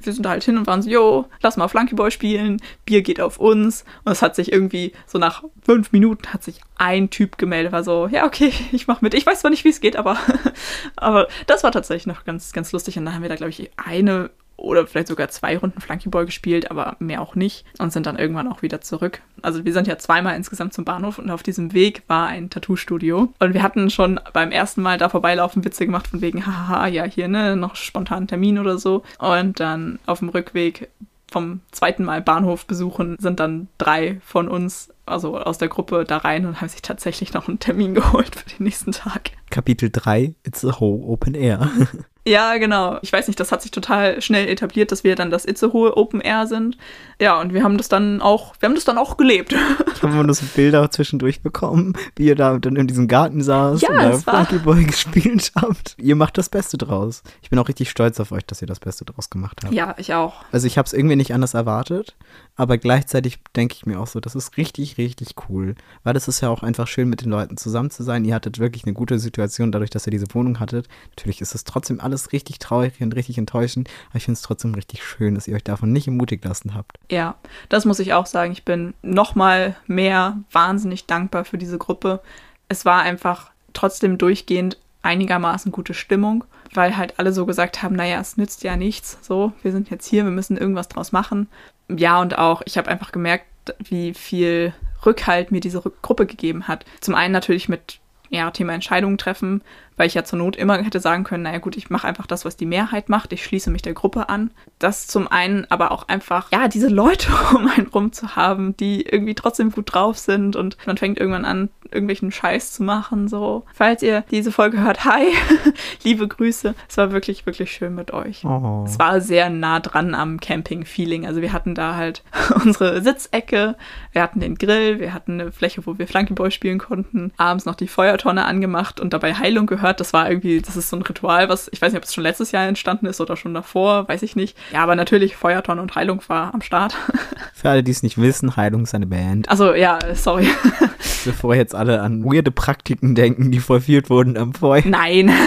wir 0.00 0.12
sind 0.12 0.24
da 0.24 0.30
halt 0.30 0.44
hin 0.44 0.58
und 0.58 0.68
waren 0.68 0.82
so, 0.82 0.88
jo, 0.88 1.26
lass 1.42 1.56
mal 1.56 1.68
Flunkyball 1.68 2.12
spielen, 2.12 2.62
Bier 2.84 3.02
geht 3.02 3.20
auf 3.20 3.38
uns. 3.38 3.84
Und 4.04 4.12
es 4.12 4.22
hat 4.22 4.36
sich 4.36 4.52
irgendwie 4.52 4.92
so 5.06 5.18
nach 5.18 5.42
fünf 5.64 5.90
Minuten 5.90 6.32
hat 6.32 6.44
sich 6.44 6.60
ein 6.76 7.10
Typ 7.10 7.36
gemeldet, 7.36 7.72
war 7.72 7.82
so, 7.82 8.06
ja, 8.06 8.26
okay, 8.26 8.52
ich 8.72 8.86
mach 8.86 9.00
mit. 9.00 9.12
Ich 9.12 9.26
weiß 9.26 9.40
zwar 9.40 9.50
nicht, 9.50 9.64
wie 9.64 9.70
es 9.70 9.80
geht, 9.80 9.96
aber, 9.96 10.16
aber 10.96 11.26
das 11.48 11.64
war 11.64 11.72
tatsächlich 11.72 11.95
noch 12.04 12.24
ganz, 12.24 12.52
ganz 12.52 12.72
lustig. 12.72 12.98
Und 12.98 13.06
dann 13.06 13.14
haben 13.14 13.22
wir 13.22 13.30
da, 13.30 13.36
glaube 13.36 13.50
ich, 13.50 13.70
eine 13.76 14.28
oder 14.56 14.86
vielleicht 14.86 15.08
sogar 15.08 15.28
zwei 15.28 15.56
Runden 15.56 15.80
Flunkyball 15.80 16.26
gespielt, 16.26 16.70
aber 16.70 16.96
mehr 16.98 17.20
auch 17.20 17.34
nicht 17.34 17.64
und 17.78 17.92
sind 17.92 18.06
dann 18.06 18.18
irgendwann 18.18 18.50
auch 18.50 18.62
wieder 18.62 18.80
zurück. 18.80 19.20
Also 19.42 19.64
wir 19.64 19.72
sind 19.72 19.86
ja 19.86 19.98
zweimal 19.98 20.36
insgesamt 20.36 20.72
zum 20.72 20.84
Bahnhof 20.84 21.18
und 21.18 21.30
auf 21.30 21.42
diesem 21.42 21.72
Weg 21.72 22.02
war 22.08 22.26
ein 22.28 22.50
Tattoo-Studio 22.50 23.32
und 23.38 23.54
wir 23.54 23.62
hatten 23.62 23.90
schon 23.90 24.18
beim 24.32 24.50
ersten 24.52 24.82
Mal 24.82 24.98
da 24.98 25.08
vorbeilaufen 25.08 25.64
Witze 25.64 25.84
gemacht 25.84 26.08
von 26.08 26.20
wegen, 26.20 26.46
haha, 26.46 26.86
ja 26.86 27.04
hier, 27.04 27.28
ne, 27.28 27.56
noch 27.56 27.76
spontanen 27.76 28.28
Termin 28.28 28.58
oder 28.58 28.78
so 28.78 29.02
und 29.18 29.60
dann 29.60 29.98
auf 30.06 30.20
dem 30.20 30.30
Rückweg 30.30 30.88
vom 31.30 31.60
zweiten 31.72 32.04
Mal 32.04 32.22
Bahnhof 32.22 32.66
besuchen, 32.66 33.16
sind 33.18 33.40
dann 33.40 33.68
drei 33.78 34.20
von 34.24 34.48
uns, 34.48 34.90
also 35.06 35.38
aus 35.38 35.58
der 35.58 35.68
Gruppe, 35.68 36.04
da 36.04 36.18
rein 36.18 36.46
und 36.46 36.60
haben 36.60 36.68
sich 36.68 36.82
tatsächlich 36.82 37.32
noch 37.32 37.48
einen 37.48 37.58
Termin 37.58 37.94
geholt 37.94 38.34
für 38.36 38.48
den 38.56 38.64
nächsten 38.64 38.92
Tag. 38.92 39.30
Kapitel 39.50 39.90
3, 39.90 40.34
It's 40.44 40.64
a 40.64 40.80
Whole 40.80 41.02
Open 41.04 41.34
Air. 41.34 41.70
Ja, 42.28 42.56
genau. 42.58 42.98
Ich 43.02 43.12
weiß 43.12 43.28
nicht, 43.28 43.38
das 43.38 43.52
hat 43.52 43.62
sich 43.62 43.70
total 43.70 44.20
schnell 44.20 44.48
etabliert, 44.48 44.90
dass 44.90 45.04
wir 45.04 45.14
dann 45.14 45.30
das 45.30 45.44
Itzehoe 45.44 45.96
Open 45.96 46.20
Air 46.20 46.48
sind. 46.48 46.76
Ja, 47.20 47.40
und 47.40 47.54
wir 47.54 47.62
haben 47.62 47.78
das 47.78 47.88
dann 47.88 48.20
auch, 48.20 48.54
wir 48.58 48.68
haben 48.68 48.74
das 48.74 48.84
dann 48.84 48.98
auch 48.98 49.16
gelebt. 49.16 49.54
Ich 49.96 50.02
habe 50.02 50.12
nur 50.12 50.34
so 50.34 50.44
Bilder 50.54 50.90
zwischendurch 50.90 51.40
bekommen, 51.40 51.94
wie 52.16 52.26
ihr 52.26 52.34
da 52.34 52.58
dann 52.58 52.76
in 52.76 52.86
diesem 52.86 53.08
Garten 53.08 53.42
saß 53.42 53.80
ja, 53.80 53.88
und 53.88 53.96
da 53.96 54.12
Flunkyball 54.18 54.84
gespielt 54.84 55.52
habt. 55.54 55.96
Ihr 55.98 56.16
macht 56.16 56.36
das 56.36 56.50
Beste 56.50 56.76
draus. 56.76 57.22
Ich 57.40 57.48
bin 57.48 57.58
auch 57.58 57.66
richtig 57.66 57.88
stolz 57.88 58.20
auf 58.20 58.30
euch, 58.30 58.44
dass 58.44 58.60
ihr 58.60 58.68
das 58.68 58.78
Beste 58.78 59.06
draus 59.06 59.30
gemacht 59.30 59.62
habt. 59.64 59.72
Ja, 59.72 59.94
ich 59.96 60.12
auch. 60.12 60.44
Also 60.52 60.66
ich 60.66 60.76
habe 60.76 60.84
es 60.84 60.92
irgendwie 60.92 61.16
nicht 61.16 61.32
anders 61.32 61.54
erwartet, 61.54 62.14
aber 62.56 62.78
gleichzeitig 62.78 63.38
denke 63.54 63.74
ich 63.74 63.86
mir 63.86 64.00
auch 64.00 64.06
so, 64.06 64.18
das 64.18 64.34
ist 64.34 64.56
richtig, 64.56 64.98
richtig 64.98 65.34
cool. 65.48 65.74
Weil 66.02 66.14
das 66.14 66.26
ist 66.26 66.40
ja 66.40 66.48
auch 66.48 66.62
einfach 66.62 66.88
schön, 66.88 67.08
mit 67.08 67.22
den 67.22 67.30
Leuten 67.30 67.56
zusammen 67.56 67.90
zu 67.90 68.02
sein. 68.02 68.24
Ihr 68.24 68.34
hattet 68.34 68.58
wirklich 68.58 68.84
eine 68.84 68.94
gute 68.94 69.18
Situation 69.18 69.72
dadurch, 69.72 69.90
dass 69.90 70.06
ihr 70.06 70.10
diese 70.10 70.32
Wohnung 70.34 70.58
hattet. 70.58 70.88
Natürlich 71.10 71.40
ist 71.40 71.54
es 71.54 71.64
trotzdem 71.64 72.00
alles 72.00 72.32
richtig 72.32 72.58
traurig 72.58 73.00
und 73.00 73.14
richtig 73.14 73.38
enttäuschend, 73.38 73.88
aber 74.08 74.16
ich 74.16 74.24
finde 74.24 74.36
es 74.36 74.42
trotzdem 74.42 74.74
richtig 74.74 75.04
schön, 75.04 75.34
dass 75.34 75.46
ihr 75.46 75.54
euch 75.54 75.64
davon 75.64 75.92
nicht 75.92 76.06
ermutigt 76.06 76.44
lassen 76.44 76.74
habt. 76.74 76.98
Ja, 77.10 77.36
das 77.68 77.84
muss 77.84 77.98
ich 77.98 78.14
auch 78.14 78.26
sagen. 78.26 78.52
Ich 78.52 78.64
bin 78.64 78.94
noch 79.02 79.34
mal 79.34 79.76
mehr 79.86 80.38
wahnsinnig 80.50 81.06
dankbar 81.06 81.44
für 81.44 81.58
diese 81.58 81.78
Gruppe. 81.78 82.20
Es 82.68 82.84
war 82.84 83.02
einfach 83.02 83.50
trotzdem 83.74 84.16
durchgehend 84.16 84.78
einigermaßen 85.02 85.70
gute 85.70 85.94
Stimmung, 85.94 86.44
weil 86.74 86.96
halt 86.96 87.18
alle 87.18 87.32
so 87.32 87.46
gesagt 87.46 87.82
haben, 87.82 87.94
naja, 87.94 88.20
es 88.20 88.36
nützt 88.36 88.64
ja 88.64 88.76
nichts, 88.76 89.18
so, 89.22 89.52
wir 89.62 89.70
sind 89.70 89.88
jetzt 89.88 90.06
hier, 90.06 90.24
wir 90.24 90.32
müssen 90.32 90.56
irgendwas 90.56 90.88
draus 90.88 91.12
machen. 91.12 91.48
Ja, 91.88 92.20
und 92.20 92.36
auch, 92.38 92.62
ich 92.64 92.78
habe 92.78 92.88
einfach 92.88 93.12
gemerkt, 93.12 93.46
wie 93.78 94.14
viel 94.14 94.74
Rückhalt 95.04 95.52
mir 95.52 95.60
diese 95.60 95.80
Gruppe 96.02 96.26
gegeben 96.26 96.68
hat. 96.68 96.84
Zum 97.00 97.14
einen 97.14 97.32
natürlich 97.32 97.68
mit 97.68 98.00
ja, 98.28 98.50
Thema 98.50 98.74
Entscheidungen 98.74 99.18
treffen, 99.18 99.62
weil 99.96 100.06
ich 100.06 100.14
ja 100.14 100.24
zur 100.24 100.38
Not 100.38 100.56
immer 100.56 100.76
hätte 100.78 101.00
sagen 101.00 101.24
können, 101.24 101.44
naja 101.44 101.58
gut, 101.58 101.76
ich 101.76 101.90
mache 101.90 102.06
einfach 102.06 102.26
das, 102.26 102.44
was 102.44 102.56
die 102.56 102.66
Mehrheit 102.66 103.08
macht, 103.08 103.32
ich 103.32 103.44
schließe 103.44 103.70
mich 103.70 103.82
der 103.82 103.94
Gruppe 103.94 104.28
an. 104.28 104.50
Das 104.78 105.06
zum 105.06 105.28
einen, 105.28 105.66
aber 105.70 105.90
auch 105.90 106.08
einfach, 106.08 106.50
ja, 106.52 106.68
diese 106.68 106.88
Leute 106.88 107.28
um 107.54 107.68
einen 107.68 107.86
rum 107.88 108.12
zu 108.12 108.36
haben, 108.36 108.76
die 108.76 109.02
irgendwie 109.02 109.34
trotzdem 109.34 109.70
gut 109.70 109.94
drauf 109.94 110.18
sind 110.18 110.56
und 110.56 110.76
man 110.86 110.96
fängt 110.96 111.18
irgendwann 111.18 111.44
an, 111.44 111.70
irgendwelchen 111.90 112.32
Scheiß 112.32 112.72
zu 112.72 112.82
machen, 112.82 113.28
so. 113.28 113.64
Falls 113.72 114.02
ihr 114.02 114.24
diese 114.30 114.52
Folge 114.52 114.80
hört, 114.80 115.04
hi, 115.04 115.26
liebe 116.04 116.26
Grüße. 116.26 116.74
Es 116.88 116.96
war 116.96 117.12
wirklich, 117.12 117.46
wirklich 117.46 117.70
schön 117.72 117.94
mit 117.94 118.12
euch. 118.12 118.44
Oh. 118.44 118.84
Es 118.86 118.98
war 118.98 119.20
sehr 119.20 119.50
nah 119.50 119.80
dran 119.80 120.14
am 120.14 120.40
Camping-Feeling. 120.40 121.26
Also 121.26 121.40
wir 121.40 121.52
hatten 121.52 121.74
da 121.74 121.96
halt 121.96 122.22
unsere 122.64 123.02
Sitzecke, 123.02 123.76
wir 124.12 124.22
hatten 124.22 124.40
den 124.40 124.56
Grill, 124.56 124.98
wir 124.98 125.14
hatten 125.14 125.40
eine 125.40 125.52
Fläche, 125.52 125.86
wo 125.86 125.98
wir 125.98 126.06
Flunkyball 126.08 126.50
spielen 126.50 126.78
konnten, 126.78 127.32
abends 127.36 127.66
noch 127.66 127.76
die 127.76 127.88
Feuertonne 127.88 128.44
angemacht 128.44 129.00
und 129.00 129.12
dabei 129.12 129.34
Heilung 129.34 129.66
gehört 129.66 129.85
gehört. 129.86 130.00
Das 130.00 130.12
war 130.12 130.28
irgendwie, 130.28 130.60
das 130.60 130.76
ist 130.76 130.90
so 130.90 130.96
ein 130.96 131.02
Ritual, 131.02 131.48
was, 131.48 131.68
ich 131.72 131.80
weiß 131.80 131.92
nicht, 131.92 131.98
ob 131.98 132.04
es 132.04 132.14
schon 132.14 132.24
letztes 132.24 132.52
Jahr 132.52 132.66
entstanden 132.66 133.06
ist 133.06 133.20
oder 133.20 133.36
schon 133.36 133.54
davor, 133.54 134.08
weiß 134.08 134.22
ich 134.22 134.36
nicht. 134.36 134.56
Ja, 134.72 134.82
aber 134.82 134.96
natürlich 134.96 135.36
Feuerton 135.36 135.78
und 135.78 135.94
Heilung 135.94 136.22
war 136.28 136.54
am 136.54 136.62
Start. 136.62 136.96
Für 137.54 137.70
alle, 137.70 137.82
die 137.82 137.92
es 137.92 138.02
nicht 138.02 138.18
wissen, 138.18 138.56
Heilung 138.56 138.82
ist 138.82 138.94
eine 138.94 139.06
Band. 139.06 139.48
Also 139.48 139.74
ja, 139.74 139.98
sorry. 140.14 140.48
Bevor 141.24 141.54
jetzt 141.54 141.74
alle 141.74 142.02
an 142.02 142.24
weirde 142.24 142.50
Praktiken 142.50 143.14
denken, 143.14 143.50
die 143.50 143.60
vollführt 143.60 144.10
wurden 144.10 144.36
am 144.36 144.54
Feuer. 144.54 144.82
Nein. 144.84 145.32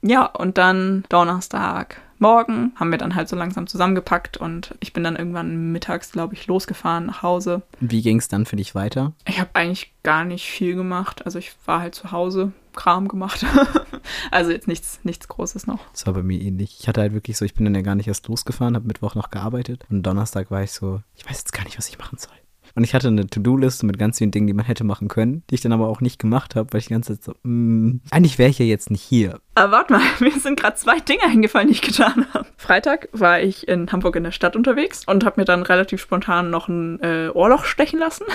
Ja, 0.00 0.26
und 0.26 0.58
dann 0.58 1.02
Donnerstag 1.08 2.00
morgen 2.20 2.72
haben 2.76 2.90
wir 2.90 2.98
dann 2.98 3.14
halt 3.14 3.28
so 3.28 3.36
langsam 3.36 3.66
zusammengepackt 3.66 4.36
und 4.36 4.74
ich 4.80 4.92
bin 4.92 5.04
dann 5.04 5.16
irgendwann 5.16 5.72
mittags, 5.72 6.12
glaube 6.12 6.34
ich, 6.34 6.46
losgefahren 6.46 7.06
nach 7.06 7.22
Hause. 7.22 7.62
Wie 7.80 8.02
ging 8.02 8.18
es 8.18 8.28
dann 8.28 8.46
für 8.46 8.56
dich 8.56 8.74
weiter? 8.74 9.12
Ich 9.26 9.40
habe 9.40 9.50
eigentlich 9.54 9.92
gar 10.02 10.24
nicht 10.24 10.50
viel 10.50 10.74
gemacht. 10.74 11.24
Also 11.24 11.38
ich 11.38 11.52
war 11.66 11.80
halt 11.80 11.94
zu 11.94 12.12
Hause, 12.12 12.52
Kram 12.74 13.08
gemacht. 13.08 13.44
also 14.30 14.50
jetzt 14.50 14.68
nichts, 14.68 15.00
nichts 15.02 15.28
Großes 15.28 15.66
noch. 15.66 15.80
Das 15.92 16.06
war 16.06 16.14
bei 16.14 16.22
mir 16.22 16.40
ähnlich. 16.40 16.78
Ich 16.80 16.88
hatte 16.88 17.00
halt 17.00 17.12
wirklich 17.12 17.36
so, 17.36 17.44
ich 17.44 17.54
bin 17.54 17.64
dann 17.64 17.74
ja 17.74 17.82
gar 17.82 17.94
nicht 17.94 18.08
erst 18.08 18.28
losgefahren, 18.28 18.74
habe 18.74 18.86
Mittwoch 18.86 19.14
noch 19.14 19.30
gearbeitet 19.30 19.84
und 19.90 20.02
Donnerstag 20.02 20.50
war 20.50 20.62
ich 20.62 20.72
so, 20.72 21.02
ich 21.16 21.28
weiß 21.28 21.38
jetzt 21.38 21.52
gar 21.52 21.64
nicht, 21.64 21.78
was 21.78 21.88
ich 21.88 21.98
machen 21.98 22.18
soll. 22.18 22.34
Und 22.78 22.84
ich 22.84 22.94
hatte 22.94 23.08
eine 23.08 23.26
To-Do-Liste 23.26 23.84
mit 23.86 23.98
ganz 23.98 24.18
vielen 24.18 24.30
Dingen, 24.30 24.46
die 24.46 24.52
man 24.52 24.64
hätte 24.64 24.84
machen 24.84 25.08
können, 25.08 25.42
die 25.50 25.56
ich 25.56 25.60
dann 25.60 25.72
aber 25.72 25.88
auch 25.88 26.00
nicht 26.00 26.20
gemacht 26.20 26.54
habe, 26.54 26.72
weil 26.72 26.78
ich 26.78 26.86
die 26.86 26.92
ganze 26.92 27.14
Zeit 27.14 27.24
so, 27.24 27.34
mm, 27.42 28.02
eigentlich 28.12 28.38
wäre 28.38 28.50
ich 28.50 28.60
ja 28.60 28.66
jetzt 28.66 28.92
nicht 28.92 29.02
hier. 29.02 29.40
Aber 29.56 29.72
warte 29.72 29.94
mal, 29.94 30.02
mir 30.20 30.30
sind 30.38 30.60
gerade 30.60 30.76
zwei 30.76 31.00
Dinge 31.00 31.24
eingefallen, 31.24 31.66
die 31.66 31.74
ich 31.74 31.82
getan 31.82 32.26
habe. 32.32 32.46
Freitag 32.56 33.08
war 33.10 33.40
ich 33.40 33.66
in 33.66 33.90
Hamburg 33.90 34.14
in 34.14 34.22
der 34.22 34.30
Stadt 34.30 34.54
unterwegs 34.54 35.02
und 35.08 35.24
habe 35.24 35.40
mir 35.40 35.44
dann 35.44 35.64
relativ 35.64 36.00
spontan 36.00 36.50
noch 36.50 36.68
ein 36.68 37.00
äh, 37.00 37.30
Ohrloch 37.34 37.64
stechen 37.64 37.98
lassen. 37.98 38.26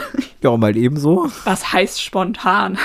Ja, 0.41 0.57
mal 0.57 0.75
ebenso. 0.75 1.29
Was 1.45 1.71
heißt 1.71 2.03
spontan? 2.03 2.77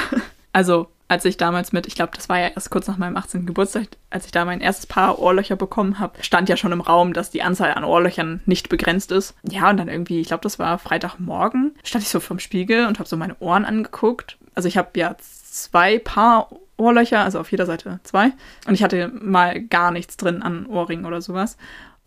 Also 0.53 0.87
als 1.09 1.25
ich 1.25 1.39
damals 1.39 1.73
mit, 1.73 1.87
ich 1.87 1.95
glaube, 1.95 2.13
das 2.15 2.29
war 2.29 2.39
ja 2.39 2.49
erst 2.49 2.71
kurz 2.71 2.87
nach 2.87 2.99
meinem 2.99 3.17
18. 3.17 3.47
Geburtstag, 3.47 3.89
als 4.11 4.27
ich 4.27 4.33
da 4.33 4.45
mein 4.45 4.61
erstes 4.61 4.87
Paar 4.87 5.19
Ohrlöcher 5.19 5.57
bekommen 5.57 5.99
habe, 5.99 6.23
stand 6.23 6.51
ja 6.51 6.57
schon 6.57 6.73
im 6.73 6.83
Raum, 6.83 7.15
dass 7.15 7.31
die 7.31 7.43
Anzahl 7.43 7.73
an 7.73 7.85
Ohrlöchern 7.85 8.43
nicht 8.45 8.69
begrenzt 8.69 9.11
ist. 9.11 9.35
Ja, 9.43 9.71
und 9.71 9.79
dann 9.79 9.89
irgendwie, 9.89 10.21
ich 10.21 10.29
glaube, 10.29 10.43
das 10.43 10.59
war 10.59 10.79
Freitagmorgen, 10.79 11.75
stand 11.83 12.05
ich 12.05 12.11
so 12.11 12.21
vorm 12.21 12.39
Spiegel 12.39 12.87
und 12.87 12.99
habe 12.99 13.09
so 13.09 13.17
meine 13.17 13.37
Ohren 13.41 13.65
angeguckt. 13.65 14.37
Also 14.55 14.69
ich 14.69 14.77
habe 14.77 14.91
ja 14.97 15.17
zwei 15.19 15.99
Paar 15.99 16.51
Ohrlöcher, 16.77 17.21
also 17.21 17.41
auf 17.41 17.51
jeder 17.51 17.67
Seite 17.67 18.01
zwei. 18.03 18.33
Und 18.67 18.75
ich 18.75 18.83
hatte 18.83 19.09
mal 19.09 19.61
gar 19.63 19.91
nichts 19.91 20.19
drin 20.19 20.43
an 20.43 20.67
Ohrringen 20.67 21.07
oder 21.07 21.23
sowas. 21.23 21.57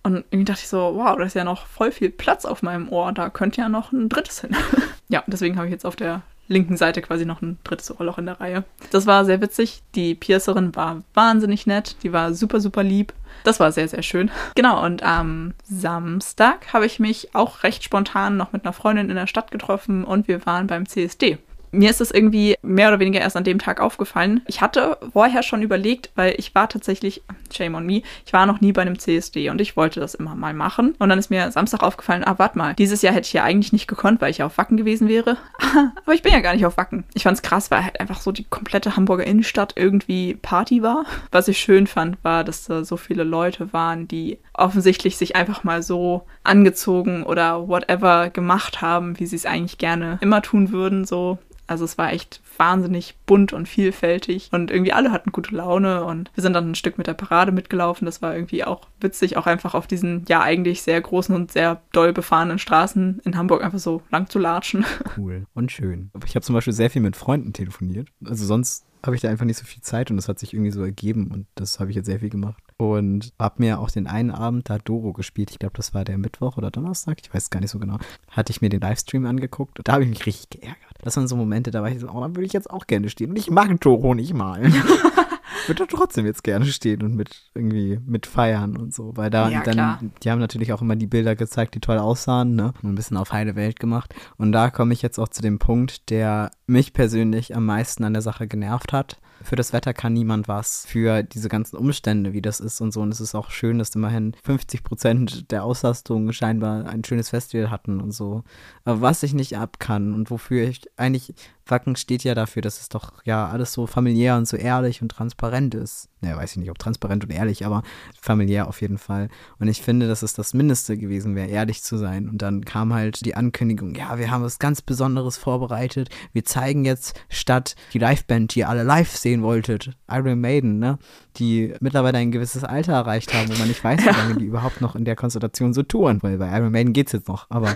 Und 0.03 0.25
irgendwie 0.31 0.45
dachte 0.45 0.61
ich 0.61 0.69
so, 0.69 0.93
wow, 0.95 1.17
da 1.17 1.23
ist 1.23 1.35
ja 1.35 1.43
noch 1.43 1.65
voll 1.67 1.91
viel 1.91 2.09
Platz 2.09 2.45
auf 2.45 2.63
meinem 2.63 2.89
Ohr, 2.89 3.11
da 3.11 3.29
könnte 3.29 3.61
ja 3.61 3.69
noch 3.69 3.91
ein 3.91 4.09
drittes 4.09 4.41
hin. 4.41 4.55
ja, 5.09 5.23
deswegen 5.27 5.57
habe 5.57 5.67
ich 5.67 5.71
jetzt 5.71 5.85
auf 5.85 5.95
der 5.95 6.21
linken 6.51 6.77
Seite 6.77 7.01
quasi 7.01 7.25
noch 7.25 7.41
ein 7.41 7.57
drittes 7.63 7.91
Ohrloch 7.91 8.17
in 8.17 8.25
der 8.27 8.39
Reihe. 8.39 8.63
Das 8.91 9.07
war 9.07 9.25
sehr 9.25 9.41
witzig. 9.41 9.81
Die 9.95 10.15
Piercerin 10.15 10.75
war 10.75 11.01
wahnsinnig 11.13 11.65
nett. 11.65 11.95
Die 12.03 12.13
war 12.13 12.33
super, 12.33 12.59
super 12.59 12.83
lieb. 12.83 13.13
Das 13.43 13.59
war 13.59 13.71
sehr, 13.71 13.87
sehr 13.87 14.03
schön. 14.03 14.29
Genau, 14.55 14.83
und 14.85 15.01
am 15.01 15.53
Samstag 15.63 16.73
habe 16.73 16.85
ich 16.85 16.99
mich 16.99 17.33
auch 17.33 17.63
recht 17.63 17.83
spontan 17.83 18.37
noch 18.37 18.51
mit 18.51 18.65
einer 18.65 18.73
Freundin 18.73 19.09
in 19.09 19.15
der 19.15 19.27
Stadt 19.27 19.49
getroffen 19.49 20.03
und 20.03 20.27
wir 20.27 20.45
waren 20.45 20.67
beim 20.67 20.85
CSD 20.85 21.37
mir 21.71 21.89
ist 21.89 22.01
das 22.01 22.11
irgendwie 22.11 22.55
mehr 22.61 22.89
oder 22.89 22.99
weniger 22.99 23.19
erst 23.19 23.37
an 23.37 23.43
dem 23.43 23.59
Tag 23.59 23.79
aufgefallen. 23.79 24.41
Ich 24.47 24.61
hatte 24.61 24.97
vorher 25.13 25.43
schon 25.43 25.61
überlegt, 25.61 26.11
weil 26.15 26.35
ich 26.37 26.53
war 26.55 26.69
tatsächlich, 26.69 27.21
shame 27.51 27.75
on 27.75 27.85
me, 27.85 28.01
ich 28.25 28.33
war 28.33 28.45
noch 28.45 28.61
nie 28.61 28.71
bei 28.71 28.81
einem 28.81 28.99
CSD 28.99 29.49
und 29.49 29.61
ich 29.61 29.77
wollte 29.77 29.99
das 29.99 30.15
immer 30.15 30.35
mal 30.35 30.53
machen. 30.53 30.95
Und 30.99 31.09
dann 31.09 31.19
ist 31.19 31.29
mir 31.29 31.51
Samstag 31.51 31.83
aufgefallen, 31.83 32.23
ah, 32.23 32.35
warte 32.37 32.57
mal, 32.57 32.73
dieses 32.73 33.01
Jahr 33.01 33.13
hätte 33.13 33.27
ich 33.27 33.33
ja 33.33 33.43
eigentlich 33.43 33.73
nicht 33.73 33.87
gekonnt, 33.87 34.21
weil 34.21 34.31
ich 34.31 34.39
ja 34.39 34.45
auf 34.45 34.57
Wacken 34.57 34.77
gewesen 34.77 35.07
wäre. 35.07 35.37
Aber 36.03 36.13
ich 36.13 36.21
bin 36.21 36.33
ja 36.33 36.39
gar 36.39 36.53
nicht 36.53 36.65
auf 36.65 36.77
Wacken. 36.77 37.05
Ich 37.13 37.23
fand 37.23 37.37
es 37.37 37.41
krass, 37.41 37.71
weil 37.71 37.83
halt 37.83 37.99
einfach 37.99 38.21
so 38.21 38.31
die 38.31 38.45
komplette 38.45 38.95
Hamburger 38.95 39.25
Innenstadt 39.25 39.73
irgendwie 39.75 40.35
Party 40.35 40.83
war. 40.83 41.05
Was 41.31 41.47
ich 41.47 41.59
schön 41.59 41.87
fand, 41.87 42.23
war, 42.23 42.43
dass 42.43 42.65
da 42.65 42.83
so 42.83 42.97
viele 42.97 43.23
Leute 43.23 43.73
waren, 43.73 44.07
die 44.07 44.39
offensichtlich 44.61 45.17
sich 45.17 45.35
einfach 45.35 45.63
mal 45.63 45.83
so 45.83 46.25
angezogen 46.43 47.23
oder 47.23 47.67
whatever 47.67 48.29
gemacht 48.29 48.81
haben, 48.81 49.19
wie 49.19 49.25
sie 49.25 49.35
es 49.35 49.45
eigentlich 49.45 49.77
gerne 49.77 50.19
immer 50.21 50.41
tun 50.41 50.71
würden, 50.71 51.05
so 51.05 51.39
also 51.71 51.85
es 51.85 51.97
war 51.97 52.11
echt 52.11 52.41
wahnsinnig 52.57 53.15
bunt 53.25 53.53
und 53.53 53.65
vielfältig 53.65 54.49
und 54.51 54.71
irgendwie 54.71 54.91
alle 54.91 55.13
hatten 55.13 55.31
gute 55.31 55.55
Laune 55.55 56.03
und 56.03 56.29
wir 56.35 56.41
sind 56.41 56.51
dann 56.51 56.71
ein 56.71 56.75
Stück 56.75 56.97
mit 56.97 57.07
der 57.07 57.13
Parade 57.13 57.53
mitgelaufen. 57.53 58.05
Das 58.05 58.21
war 58.21 58.35
irgendwie 58.35 58.65
auch 58.65 58.89
witzig, 58.99 59.37
auch 59.37 59.47
einfach 59.47 59.73
auf 59.73 59.87
diesen 59.87 60.25
ja 60.27 60.41
eigentlich 60.41 60.81
sehr 60.81 60.99
großen 60.99 61.33
und 61.33 61.53
sehr 61.53 61.81
doll 61.93 62.11
befahrenen 62.11 62.59
Straßen 62.59 63.21
in 63.23 63.37
Hamburg 63.37 63.63
einfach 63.63 63.79
so 63.79 64.01
lang 64.11 64.27
zu 64.29 64.37
latschen. 64.37 64.85
Cool 65.17 65.45
und 65.53 65.71
schön. 65.71 66.11
Ich 66.25 66.35
habe 66.35 66.45
zum 66.45 66.55
Beispiel 66.55 66.73
sehr 66.73 66.89
viel 66.89 67.01
mit 67.01 67.15
Freunden 67.15 67.53
telefoniert. 67.53 68.09
Also 68.25 68.45
sonst 68.45 68.85
habe 69.03 69.15
ich 69.15 69.21
da 69.21 69.29
einfach 69.29 69.45
nicht 69.45 69.57
so 69.57 69.65
viel 69.65 69.81
Zeit 69.81 70.11
und 70.11 70.17
das 70.17 70.27
hat 70.27 70.39
sich 70.39 70.53
irgendwie 70.53 70.71
so 70.71 70.83
ergeben 70.83 71.31
und 71.31 71.47
das 71.55 71.79
habe 71.79 71.89
ich 71.89 71.95
jetzt 71.95 72.05
sehr 72.05 72.19
viel 72.19 72.29
gemacht. 72.29 72.61
Und 72.77 73.33
habe 73.39 73.55
mir 73.59 73.79
auch 73.79 73.91
den 73.91 74.07
einen 74.07 74.31
Abend 74.31 74.69
da 74.69 74.79
Doro 74.79 75.13
gespielt. 75.13 75.51
Ich 75.51 75.59
glaube, 75.59 75.73
das 75.77 75.93
war 75.93 76.03
der 76.03 76.17
Mittwoch 76.17 76.57
oder 76.57 76.71
Donnerstag, 76.71 77.19
ich 77.21 77.33
weiß 77.33 77.49
gar 77.49 77.59
nicht 77.59 77.71
so 77.71 77.79
genau. 77.79 77.97
Hatte 78.29 78.51
ich 78.51 78.61
mir 78.61 78.69
den 78.69 78.81
Livestream 78.81 79.25
angeguckt 79.25 79.79
und 79.79 79.87
da 79.87 79.93
habe 79.93 80.03
ich 80.03 80.09
mich 80.09 80.25
richtig 80.25 80.61
geärgert. 80.61 80.77
Das 81.01 81.17
waren 81.17 81.27
so 81.27 81.35
Momente, 81.35 81.71
da 81.71 81.81
war 81.81 81.89
ich 81.89 81.99
so, 81.99 82.09
oh, 82.09 82.21
da 82.21 82.29
würde 82.29 82.45
ich 82.45 82.53
jetzt 82.53 82.69
auch 82.69 82.87
gerne 82.87 83.09
stehen. 83.09 83.31
Und 83.31 83.37
ich 83.37 83.49
mag 83.49 83.79
Doro 83.81 84.13
nicht 84.13 84.33
mal. 84.33 84.61
würde 85.67 85.87
trotzdem 85.87 86.25
jetzt 86.25 86.43
gerne 86.43 86.65
stehen 86.65 87.03
und 87.03 87.15
mit 87.15 87.51
irgendwie 87.53 87.99
mit 88.05 88.25
feiern 88.25 88.77
und 88.77 88.93
so, 88.93 89.15
weil 89.15 89.29
da 89.29 89.49
ja, 89.49 89.61
dann 89.63 89.73
klar. 89.73 89.99
die 90.23 90.31
haben 90.31 90.39
natürlich 90.39 90.73
auch 90.73 90.81
immer 90.81 90.95
die 90.95 91.07
Bilder 91.07 91.35
gezeigt, 91.35 91.75
die 91.75 91.79
toll 91.79 91.97
aussahen, 91.97 92.55
ne, 92.55 92.73
und 92.81 92.89
ein 92.89 92.95
bisschen 92.95 93.17
auf 93.17 93.31
heile 93.31 93.55
Welt 93.55 93.79
gemacht 93.79 94.13
und 94.37 94.51
da 94.51 94.69
komme 94.69 94.93
ich 94.93 95.01
jetzt 95.01 95.19
auch 95.19 95.29
zu 95.29 95.41
dem 95.41 95.59
Punkt, 95.59 96.09
der 96.09 96.51
mich 96.67 96.93
persönlich 96.93 97.55
am 97.55 97.65
meisten 97.65 98.03
an 98.03 98.13
der 98.13 98.21
Sache 98.21 98.47
genervt 98.47 98.93
hat 98.93 99.19
für 99.43 99.55
das 99.55 99.73
Wetter 99.73 99.93
kann 99.93 100.13
niemand 100.13 100.47
was, 100.47 100.85
für 100.85 101.23
diese 101.23 101.49
ganzen 101.49 101.77
Umstände, 101.77 102.33
wie 102.33 102.41
das 102.41 102.59
ist 102.59 102.81
und 102.81 102.91
so. 102.91 103.01
Und 103.01 103.11
es 103.11 103.21
ist 103.21 103.35
auch 103.35 103.51
schön, 103.51 103.79
dass 103.79 103.95
immerhin 103.95 104.35
50 104.43 104.83
Prozent 104.83 105.51
der 105.51 105.63
Auslastung 105.63 106.31
scheinbar 106.31 106.85
ein 106.85 107.03
schönes 107.03 107.29
Festival 107.29 107.71
hatten 107.71 108.01
und 108.01 108.11
so. 108.11 108.43
Aber 108.83 109.01
was 109.01 109.23
ich 109.23 109.33
nicht 109.33 109.57
ab 109.57 109.79
kann 109.79 110.13
und 110.13 110.29
wofür 110.29 110.67
ich 110.67 110.81
eigentlich 110.97 111.33
Wacken 111.65 111.95
steht 111.95 112.23
ja 112.23 112.35
dafür, 112.35 112.61
dass 112.61 112.81
es 112.81 112.89
doch 112.89 113.23
ja 113.23 113.47
alles 113.47 113.73
so 113.73 113.87
familiär 113.87 114.37
und 114.37 114.47
so 114.47 114.57
ehrlich 114.57 115.01
und 115.01 115.09
transparent 115.09 115.73
ist. 115.73 116.10
Naja, 116.21 116.37
weiß 116.37 116.51
ich 116.51 116.57
nicht, 116.57 116.69
ob 116.69 116.77
transparent 116.77 117.23
und 117.23 117.31
ehrlich, 117.31 117.65
aber 117.65 117.81
familiär 118.19 118.67
auf 118.67 118.81
jeden 118.81 118.99
Fall. 118.99 119.29
Und 119.59 119.67
ich 119.67 119.81
finde, 119.81 120.07
dass 120.07 120.21
es 120.21 120.33
das 120.35 120.53
Mindeste 120.53 120.95
gewesen 120.95 121.35
wäre, 121.35 121.47
ehrlich 121.47 121.81
zu 121.81 121.97
sein. 121.97 122.29
Und 122.29 122.43
dann 122.43 122.63
kam 122.63 122.93
halt 122.93 123.25
die 123.25 123.35
Ankündigung, 123.35 123.95
ja, 123.95 124.19
wir 124.19 124.29
haben 124.29 124.43
was 124.43 124.59
ganz 124.59 124.83
Besonderes 124.83 125.37
vorbereitet. 125.37 126.09
Wir 126.31 126.45
zeigen 126.45 126.85
jetzt 126.85 127.19
statt 127.27 127.75
die 127.93 127.99
Liveband, 127.99 128.53
die 128.53 128.59
ihr 128.59 128.69
alle 128.69 128.83
live 128.83 129.15
sehen 129.15 129.41
wolltet, 129.41 129.97
Iron 130.09 130.39
Maiden, 130.39 130.77
ne? 130.77 130.99
Die 131.37 131.73
mittlerweile 131.79 132.17
ein 132.17 132.31
gewisses 132.31 132.63
Alter 132.63 132.93
erreicht 132.93 133.33
haben, 133.33 133.49
wo 133.49 133.57
man 133.57 133.67
nicht 133.67 133.83
weiß, 133.83 134.01
wie 134.01 134.09
lange 134.09 134.35
die 134.35 134.45
überhaupt 134.51 134.81
noch 134.81 134.95
in 134.95 135.05
der 135.05 135.15
Konstellation 135.15 135.73
so 135.73 135.83
touren. 135.83 136.21
Weil 136.21 136.37
bei 136.37 136.55
Iron 136.57 136.71
Maiden 136.71 136.93
geht's 136.93 137.11
jetzt 137.11 137.27
noch. 137.27 137.47
Aber 137.49 137.75